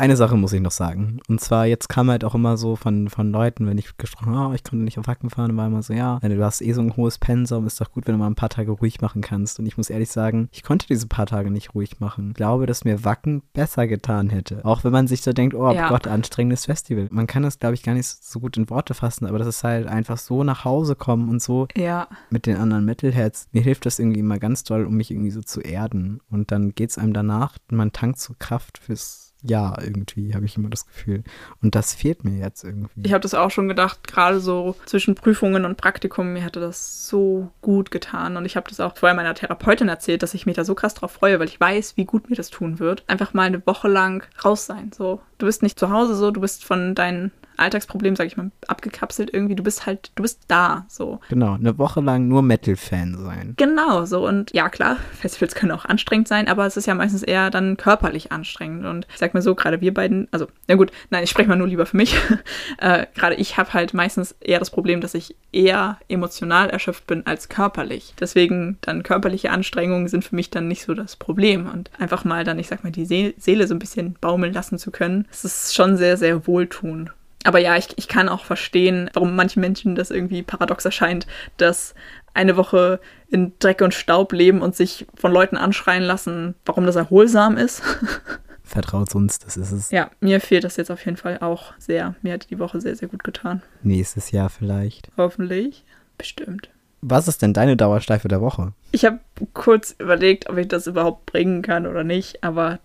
Eine 0.00 0.16
Sache 0.16 0.36
muss 0.36 0.52
ich 0.52 0.60
noch 0.60 0.70
sagen. 0.70 1.18
Und 1.26 1.40
zwar, 1.40 1.66
jetzt 1.66 1.88
kam 1.88 2.08
halt 2.08 2.24
auch 2.24 2.36
immer 2.36 2.56
so 2.56 2.76
von, 2.76 3.08
von 3.08 3.32
Leuten, 3.32 3.66
wenn 3.66 3.78
ich 3.78 3.96
gesprochen 3.96 4.36
habe, 4.36 4.52
oh, 4.52 4.54
ich 4.54 4.62
konnte 4.62 4.84
nicht 4.84 4.96
auf 4.96 5.08
Wacken 5.08 5.28
fahren, 5.28 5.56
war 5.56 5.66
immer 5.66 5.82
so, 5.82 5.92
ja, 5.92 6.20
du 6.20 6.44
hast 6.44 6.62
eh 6.62 6.72
so 6.72 6.80
ein 6.80 6.96
hohes 6.96 7.18
Pensum, 7.18 7.66
ist 7.66 7.80
doch 7.80 7.90
gut, 7.90 8.06
wenn 8.06 8.14
du 8.14 8.18
mal 8.18 8.28
ein 8.28 8.36
paar 8.36 8.48
Tage 8.48 8.70
ruhig 8.70 9.00
machen 9.00 9.22
kannst. 9.22 9.58
Und 9.58 9.66
ich 9.66 9.76
muss 9.76 9.90
ehrlich 9.90 10.10
sagen, 10.10 10.48
ich 10.52 10.62
konnte 10.62 10.86
diese 10.86 11.08
paar 11.08 11.26
Tage 11.26 11.50
nicht 11.50 11.74
ruhig 11.74 11.98
machen. 11.98 12.28
Ich 12.28 12.34
glaube, 12.34 12.66
dass 12.66 12.84
mir 12.84 13.04
Wacken 13.04 13.42
besser 13.54 13.88
getan 13.88 14.30
hätte. 14.30 14.64
Auch 14.64 14.84
wenn 14.84 14.92
man 14.92 15.08
sich 15.08 15.22
so 15.22 15.32
denkt, 15.32 15.56
oh 15.56 15.72
ja. 15.72 15.88
Gott, 15.88 16.06
anstrengendes 16.06 16.66
Festival. 16.66 17.08
Man 17.10 17.26
kann 17.26 17.42
das, 17.42 17.58
glaube 17.58 17.74
ich, 17.74 17.82
gar 17.82 17.94
nicht 17.94 18.06
so 18.06 18.38
gut 18.38 18.56
in 18.56 18.70
Worte 18.70 18.94
fassen, 18.94 19.26
aber 19.26 19.38
das 19.38 19.48
ist 19.48 19.64
halt 19.64 19.88
einfach 19.88 20.18
so 20.18 20.44
nach 20.44 20.64
Hause 20.64 20.94
kommen 20.94 21.28
und 21.28 21.42
so 21.42 21.66
ja. 21.76 22.06
mit 22.30 22.46
den 22.46 22.56
anderen 22.56 22.84
Metalheads. 22.84 23.48
Mir 23.50 23.62
hilft 23.62 23.84
das 23.84 23.98
irgendwie 23.98 24.20
immer 24.20 24.38
ganz 24.38 24.62
toll, 24.62 24.84
um 24.84 24.94
mich 24.94 25.10
irgendwie 25.10 25.32
so 25.32 25.42
zu 25.42 25.60
erden. 25.60 26.20
Und 26.30 26.52
dann 26.52 26.72
geht 26.76 26.90
es 26.90 26.98
einem 26.98 27.14
danach, 27.14 27.58
man 27.68 27.90
tankt 27.90 28.20
so 28.20 28.34
Kraft 28.38 28.78
fürs 28.78 29.27
ja, 29.42 29.76
irgendwie, 29.80 30.34
habe 30.34 30.44
ich 30.44 30.56
immer 30.56 30.68
das 30.68 30.86
Gefühl. 30.86 31.22
Und 31.62 31.74
das 31.74 31.94
fehlt 31.94 32.24
mir 32.24 32.38
jetzt 32.38 32.64
irgendwie. 32.64 33.02
Ich 33.04 33.12
habe 33.12 33.22
das 33.22 33.34
auch 33.34 33.50
schon 33.50 33.68
gedacht, 33.68 34.06
gerade 34.08 34.40
so 34.40 34.74
zwischen 34.86 35.14
Prüfungen 35.14 35.64
und 35.64 35.76
Praktikum, 35.76 36.32
mir 36.32 36.42
hätte 36.42 36.58
das 36.58 37.06
so 37.08 37.50
gut 37.60 37.90
getan. 37.90 38.36
Und 38.36 38.44
ich 38.44 38.56
habe 38.56 38.68
das 38.68 38.80
auch 38.80 38.96
vorher 38.96 39.14
meiner 39.14 39.34
Therapeutin 39.34 39.88
erzählt, 39.88 40.22
dass 40.22 40.34
ich 40.34 40.46
mich 40.46 40.56
da 40.56 40.64
so 40.64 40.74
krass 40.74 40.94
drauf 40.94 41.12
freue, 41.12 41.38
weil 41.38 41.48
ich 41.48 41.60
weiß, 41.60 41.96
wie 41.96 42.04
gut 42.04 42.30
mir 42.30 42.36
das 42.36 42.50
tun 42.50 42.80
wird. 42.80 43.04
Einfach 43.06 43.32
mal 43.32 43.44
eine 43.44 43.64
Woche 43.64 43.88
lang 43.88 44.24
raus 44.44 44.66
sein. 44.66 44.90
So, 44.96 45.20
du 45.38 45.46
bist 45.46 45.62
nicht 45.62 45.78
zu 45.78 45.90
Hause 45.90 46.16
so, 46.16 46.32
du 46.32 46.40
bist 46.40 46.64
von 46.64 46.96
deinen 46.96 47.30
Alltagsproblem, 47.58 48.16
sag 48.16 48.26
ich 48.26 48.36
mal, 48.36 48.50
abgekapselt 48.66 49.30
irgendwie. 49.32 49.54
Du 49.54 49.62
bist 49.62 49.86
halt, 49.86 50.12
du 50.14 50.22
bist 50.22 50.42
da, 50.48 50.86
so. 50.88 51.20
Genau, 51.28 51.54
eine 51.54 51.78
Woche 51.78 52.00
lang 52.00 52.28
nur 52.28 52.42
Metal-Fan 52.42 53.18
sein. 53.18 53.54
Genau, 53.56 54.04
so. 54.04 54.26
Und 54.26 54.52
ja, 54.54 54.68
klar, 54.68 54.96
Festivals 55.12 55.54
können 55.54 55.72
auch 55.72 55.84
anstrengend 55.84 56.28
sein, 56.28 56.48
aber 56.48 56.66
es 56.66 56.76
ist 56.76 56.86
ja 56.86 56.94
meistens 56.94 57.22
eher 57.22 57.50
dann 57.50 57.76
körperlich 57.76 58.32
anstrengend. 58.32 58.86
Und 58.86 59.06
ich 59.10 59.18
sag 59.18 59.34
mal 59.34 59.42
so, 59.42 59.54
gerade 59.54 59.80
wir 59.80 59.92
beiden, 59.92 60.28
also, 60.30 60.46
na 60.66 60.76
gut, 60.76 60.92
nein, 61.10 61.24
ich 61.24 61.30
spreche 61.30 61.48
mal 61.48 61.56
nur 61.56 61.68
lieber 61.68 61.86
für 61.86 61.96
mich. 61.96 62.16
äh, 62.78 63.06
gerade 63.14 63.34
ich 63.36 63.56
habe 63.56 63.72
halt 63.72 63.94
meistens 63.94 64.34
eher 64.40 64.58
das 64.58 64.70
Problem, 64.70 65.00
dass 65.00 65.14
ich 65.14 65.36
eher 65.52 65.98
emotional 66.08 66.70
erschöpft 66.70 67.06
bin 67.06 67.26
als 67.26 67.48
körperlich. 67.48 68.14
Deswegen 68.20 68.78
dann 68.82 69.02
körperliche 69.02 69.50
Anstrengungen 69.50 70.08
sind 70.08 70.24
für 70.24 70.36
mich 70.36 70.50
dann 70.50 70.68
nicht 70.68 70.84
so 70.84 70.94
das 70.94 71.16
Problem. 71.16 71.68
Und 71.68 71.90
einfach 71.98 72.24
mal 72.24 72.44
dann, 72.44 72.58
ich 72.58 72.68
sag 72.68 72.84
mal, 72.84 72.92
die 72.92 73.04
Seele 73.04 73.66
so 73.66 73.74
ein 73.74 73.78
bisschen 73.78 74.16
baumeln 74.20 74.52
lassen 74.52 74.78
zu 74.78 74.90
können, 74.90 75.26
das 75.30 75.44
ist 75.44 75.74
schon 75.74 75.96
sehr, 75.96 76.16
sehr 76.16 76.46
wohltuend. 76.46 77.12
Aber 77.48 77.60
ja, 77.60 77.78
ich, 77.78 77.88
ich 77.96 78.08
kann 78.08 78.28
auch 78.28 78.44
verstehen, 78.44 79.08
warum 79.14 79.34
manchen 79.34 79.60
Menschen 79.60 79.94
das 79.94 80.10
irgendwie 80.10 80.42
paradox 80.42 80.84
erscheint, 80.84 81.26
dass 81.56 81.94
eine 82.34 82.58
Woche 82.58 83.00
in 83.30 83.54
Dreck 83.58 83.80
und 83.80 83.94
Staub 83.94 84.34
leben 84.34 84.60
und 84.60 84.76
sich 84.76 85.06
von 85.14 85.32
Leuten 85.32 85.56
anschreien 85.56 86.02
lassen, 86.02 86.56
warum 86.66 86.84
das 86.84 86.96
erholsam 86.96 87.56
ist. 87.56 87.82
Vertraut 88.64 89.14
uns, 89.14 89.38
das 89.38 89.56
ist 89.56 89.72
es. 89.72 89.90
Ja, 89.90 90.10
mir 90.20 90.42
fehlt 90.42 90.62
das 90.62 90.76
jetzt 90.76 90.90
auf 90.90 91.02
jeden 91.06 91.16
Fall 91.16 91.38
auch 91.38 91.72
sehr. 91.78 92.16
Mir 92.20 92.34
hat 92.34 92.50
die 92.50 92.58
Woche 92.58 92.82
sehr, 92.82 92.94
sehr 92.96 93.08
gut 93.08 93.24
getan. 93.24 93.62
Nächstes 93.82 94.30
Jahr 94.30 94.50
vielleicht. 94.50 95.10
Hoffentlich. 95.16 95.86
Bestimmt. 96.18 96.68
Was 97.00 97.28
ist 97.28 97.40
denn 97.40 97.54
deine 97.54 97.78
Dauersteife 97.78 98.28
der 98.28 98.42
Woche? 98.42 98.74
Ich 98.92 99.06
habe 99.06 99.20
kurz 99.54 99.96
überlegt, 99.98 100.50
ob 100.50 100.58
ich 100.58 100.68
das 100.68 100.86
überhaupt 100.86 101.24
bringen 101.24 101.62
kann 101.62 101.86
oder 101.86 102.04
nicht, 102.04 102.44
aber 102.44 102.78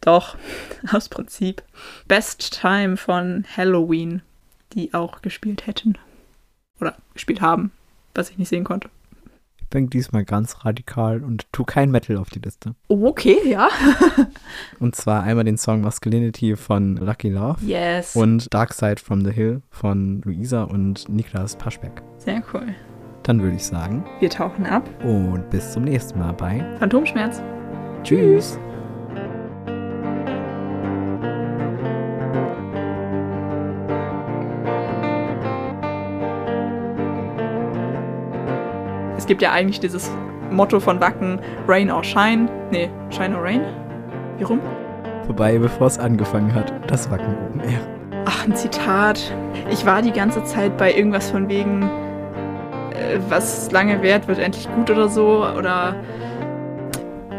doch, 0.00 0.36
aus 0.92 1.08
Prinzip. 1.08 1.62
Best 2.06 2.60
Time 2.60 2.96
von 2.96 3.44
Halloween, 3.56 4.22
die 4.72 4.94
auch 4.94 5.22
gespielt 5.22 5.66
hätten. 5.66 5.98
Oder 6.80 6.96
gespielt 7.14 7.40
haben, 7.40 7.72
was 8.14 8.30
ich 8.30 8.38
nicht 8.38 8.48
sehen 8.48 8.64
konnte. 8.64 8.88
Ich 9.60 9.70
bin 9.70 9.90
diesmal 9.90 10.24
ganz 10.24 10.64
radikal 10.64 11.22
und 11.22 11.44
tu 11.52 11.62
kein 11.62 11.90
Metal 11.90 12.16
auf 12.16 12.30
die 12.30 12.38
Liste. 12.38 12.74
Oh, 12.88 13.06
okay, 13.06 13.36
ja. 13.44 13.68
und 14.80 14.96
zwar 14.96 15.24
einmal 15.24 15.44
den 15.44 15.58
Song 15.58 15.82
Masculinity 15.82 16.56
von 16.56 16.96
Lucky 16.96 17.28
Love. 17.28 17.62
Yes. 17.62 18.16
Und 18.16 18.52
Dark 18.54 18.72
Side 18.72 18.96
from 18.96 19.26
the 19.26 19.30
Hill 19.30 19.60
von 19.68 20.22
Luisa 20.24 20.62
und 20.62 21.06
Niklas 21.10 21.56
Paschbeck. 21.56 22.02
Sehr 22.16 22.42
cool. 22.54 22.74
Dann 23.24 23.42
würde 23.42 23.56
ich 23.56 23.64
sagen, 23.64 24.06
wir 24.20 24.30
tauchen 24.30 24.64
ab. 24.64 24.88
Und 25.04 25.50
bis 25.50 25.72
zum 25.72 25.84
nächsten 25.84 26.18
Mal 26.18 26.32
bei 26.32 26.64
Phantomschmerz. 26.78 27.42
Tschüss. 28.04 28.58
Gibt 39.28 39.42
ja 39.42 39.52
eigentlich 39.52 39.78
dieses 39.78 40.10
Motto 40.50 40.80
von 40.80 41.00
Wacken, 41.00 41.38
Rain 41.68 41.92
or 41.92 42.02
Shine. 42.02 42.48
Nee, 42.72 42.90
Shine 43.10 43.36
or 43.36 43.44
Rain? 43.44 43.60
Wie 44.38 44.44
rum? 44.44 44.60
Vorbei, 45.26 45.58
bevor 45.58 45.86
es 45.86 45.98
angefangen 45.98 46.52
hat. 46.52 46.72
Das 46.88 47.08
Wacken 47.10 47.36
oben 47.46 47.60
Air. 47.60 47.80
Ach, 48.24 48.44
ein 48.44 48.56
Zitat. 48.56 49.20
Ich 49.70 49.86
war 49.86 50.02
die 50.02 50.12
ganze 50.12 50.42
Zeit 50.44 50.76
bei 50.78 50.92
irgendwas 50.92 51.30
von 51.30 51.48
wegen, 51.48 51.82
äh, 51.82 53.18
was 53.28 53.70
lange 53.70 54.02
währt, 54.02 54.26
wird 54.26 54.38
endlich 54.38 54.68
gut 54.74 54.90
oder 54.90 55.08
so. 55.08 55.46
Oder 55.56 55.94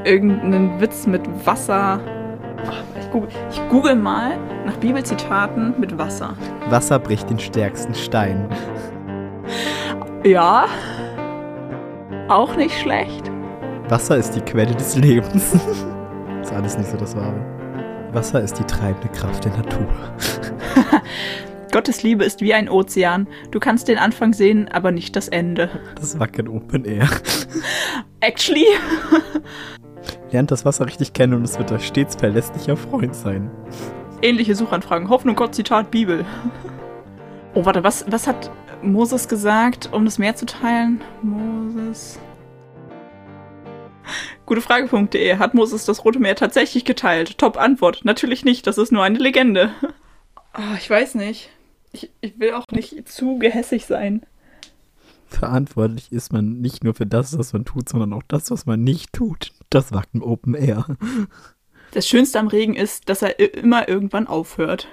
irgendeinen 0.03 0.79
Witz 0.79 1.07
mit 1.07 1.21
Wasser. 1.45 1.99
Ich, 2.99 3.09
google, 3.11 3.29
ich 3.51 3.61
google 3.69 3.95
mal 3.95 4.37
nach 4.65 4.77
Bibelzitaten 4.77 5.73
mit 5.79 5.97
Wasser. 5.97 6.35
Wasser 6.69 6.99
bricht 6.99 7.29
den 7.29 7.39
stärksten 7.39 7.95
Stein. 7.95 8.47
Ja, 10.23 10.65
auch 12.29 12.55
nicht 12.55 12.79
schlecht. 12.79 13.31
Wasser 13.89 14.17
ist 14.17 14.31
die 14.31 14.41
Quelle 14.41 14.75
des 14.75 14.95
Lebens. 14.95 15.53
ist 16.41 16.53
alles 16.53 16.77
nicht 16.77 16.89
so 16.89 16.97
das 16.97 17.15
Wahre. 17.15 17.39
Wasser 18.13 18.41
ist 18.41 18.59
die 18.59 18.63
treibende 18.63 19.09
Kraft 19.09 19.45
der 19.45 19.51
Natur. 19.51 19.87
Gottes 21.71 22.01
Liebe 22.01 22.23
ist 22.23 22.41
wie 22.41 22.53
ein 22.53 22.69
Ozean. 22.69 23.27
Du 23.51 23.59
kannst 23.59 23.87
den 23.87 23.97
Anfang 23.97 24.33
sehen, 24.33 24.67
aber 24.69 24.91
nicht 24.91 25.15
das 25.15 25.27
Ende. 25.27 25.69
Das 25.95 26.19
Wacken 26.19 26.47
Open 26.47 26.85
Air. 26.85 27.07
Actually. 28.21 28.65
Lernt 30.31 30.51
das 30.51 30.65
Wasser 30.65 30.85
richtig 30.85 31.13
kennen 31.13 31.33
und 31.33 31.43
es 31.43 31.57
wird 31.59 31.71
euch 31.71 31.85
stets 31.85 32.15
verlässlicher 32.15 32.75
Freund 32.75 33.15
sein. 33.15 33.51
Ähnliche 34.21 34.55
Suchanfragen. 34.55 35.09
Hoffnung, 35.09 35.35
Gott, 35.35 35.55
Zitat, 35.55 35.91
Bibel. 35.91 36.25
Oh, 37.53 37.65
warte, 37.65 37.83
was, 37.83 38.05
was 38.09 38.27
hat 38.27 38.51
Moses 38.81 39.27
gesagt, 39.27 39.89
um 39.91 40.05
das 40.05 40.17
Meer 40.17 40.35
zu 40.35 40.45
teilen? 40.45 41.01
Moses. 41.21 42.19
Gutefrage.de. 44.45 45.37
Hat 45.37 45.53
Moses 45.53 45.85
das 45.85 46.03
Rote 46.05 46.19
Meer 46.19 46.35
tatsächlich 46.35 46.85
geteilt? 46.85 47.37
Top 47.37 47.57
Antwort. 47.57 48.03
Natürlich 48.03 48.45
nicht, 48.45 48.65
das 48.67 48.77
ist 48.77 48.91
nur 48.91 49.03
eine 49.03 49.19
Legende. 49.19 49.71
Oh, 50.57 50.75
ich 50.77 50.89
weiß 50.89 51.15
nicht. 51.15 51.49
Ich, 51.91 52.09
ich 52.21 52.39
will 52.39 52.53
auch 52.53 52.65
nicht 52.71 53.07
zu 53.07 53.37
gehässig 53.37 53.85
sein. 53.85 54.25
Verantwortlich 55.27 56.11
ist 56.11 56.33
man 56.33 56.59
nicht 56.59 56.83
nur 56.83 56.95
für 56.95 57.05
das, 57.05 57.37
was 57.37 57.53
man 57.53 57.65
tut, 57.65 57.87
sondern 57.87 58.13
auch 58.13 58.23
das, 58.27 58.49
was 58.49 58.65
man 58.65 58.83
nicht 58.83 59.13
tut. 59.13 59.51
Das 59.69 59.91
Wacken 59.91 60.23
Open 60.23 60.55
Air. 60.55 60.85
Das 61.91 62.07
Schönste 62.07 62.39
am 62.39 62.47
Regen 62.47 62.75
ist, 62.75 63.09
dass 63.09 63.21
er 63.21 63.39
immer 63.39 63.87
irgendwann 63.87 64.27
aufhört. 64.27 64.87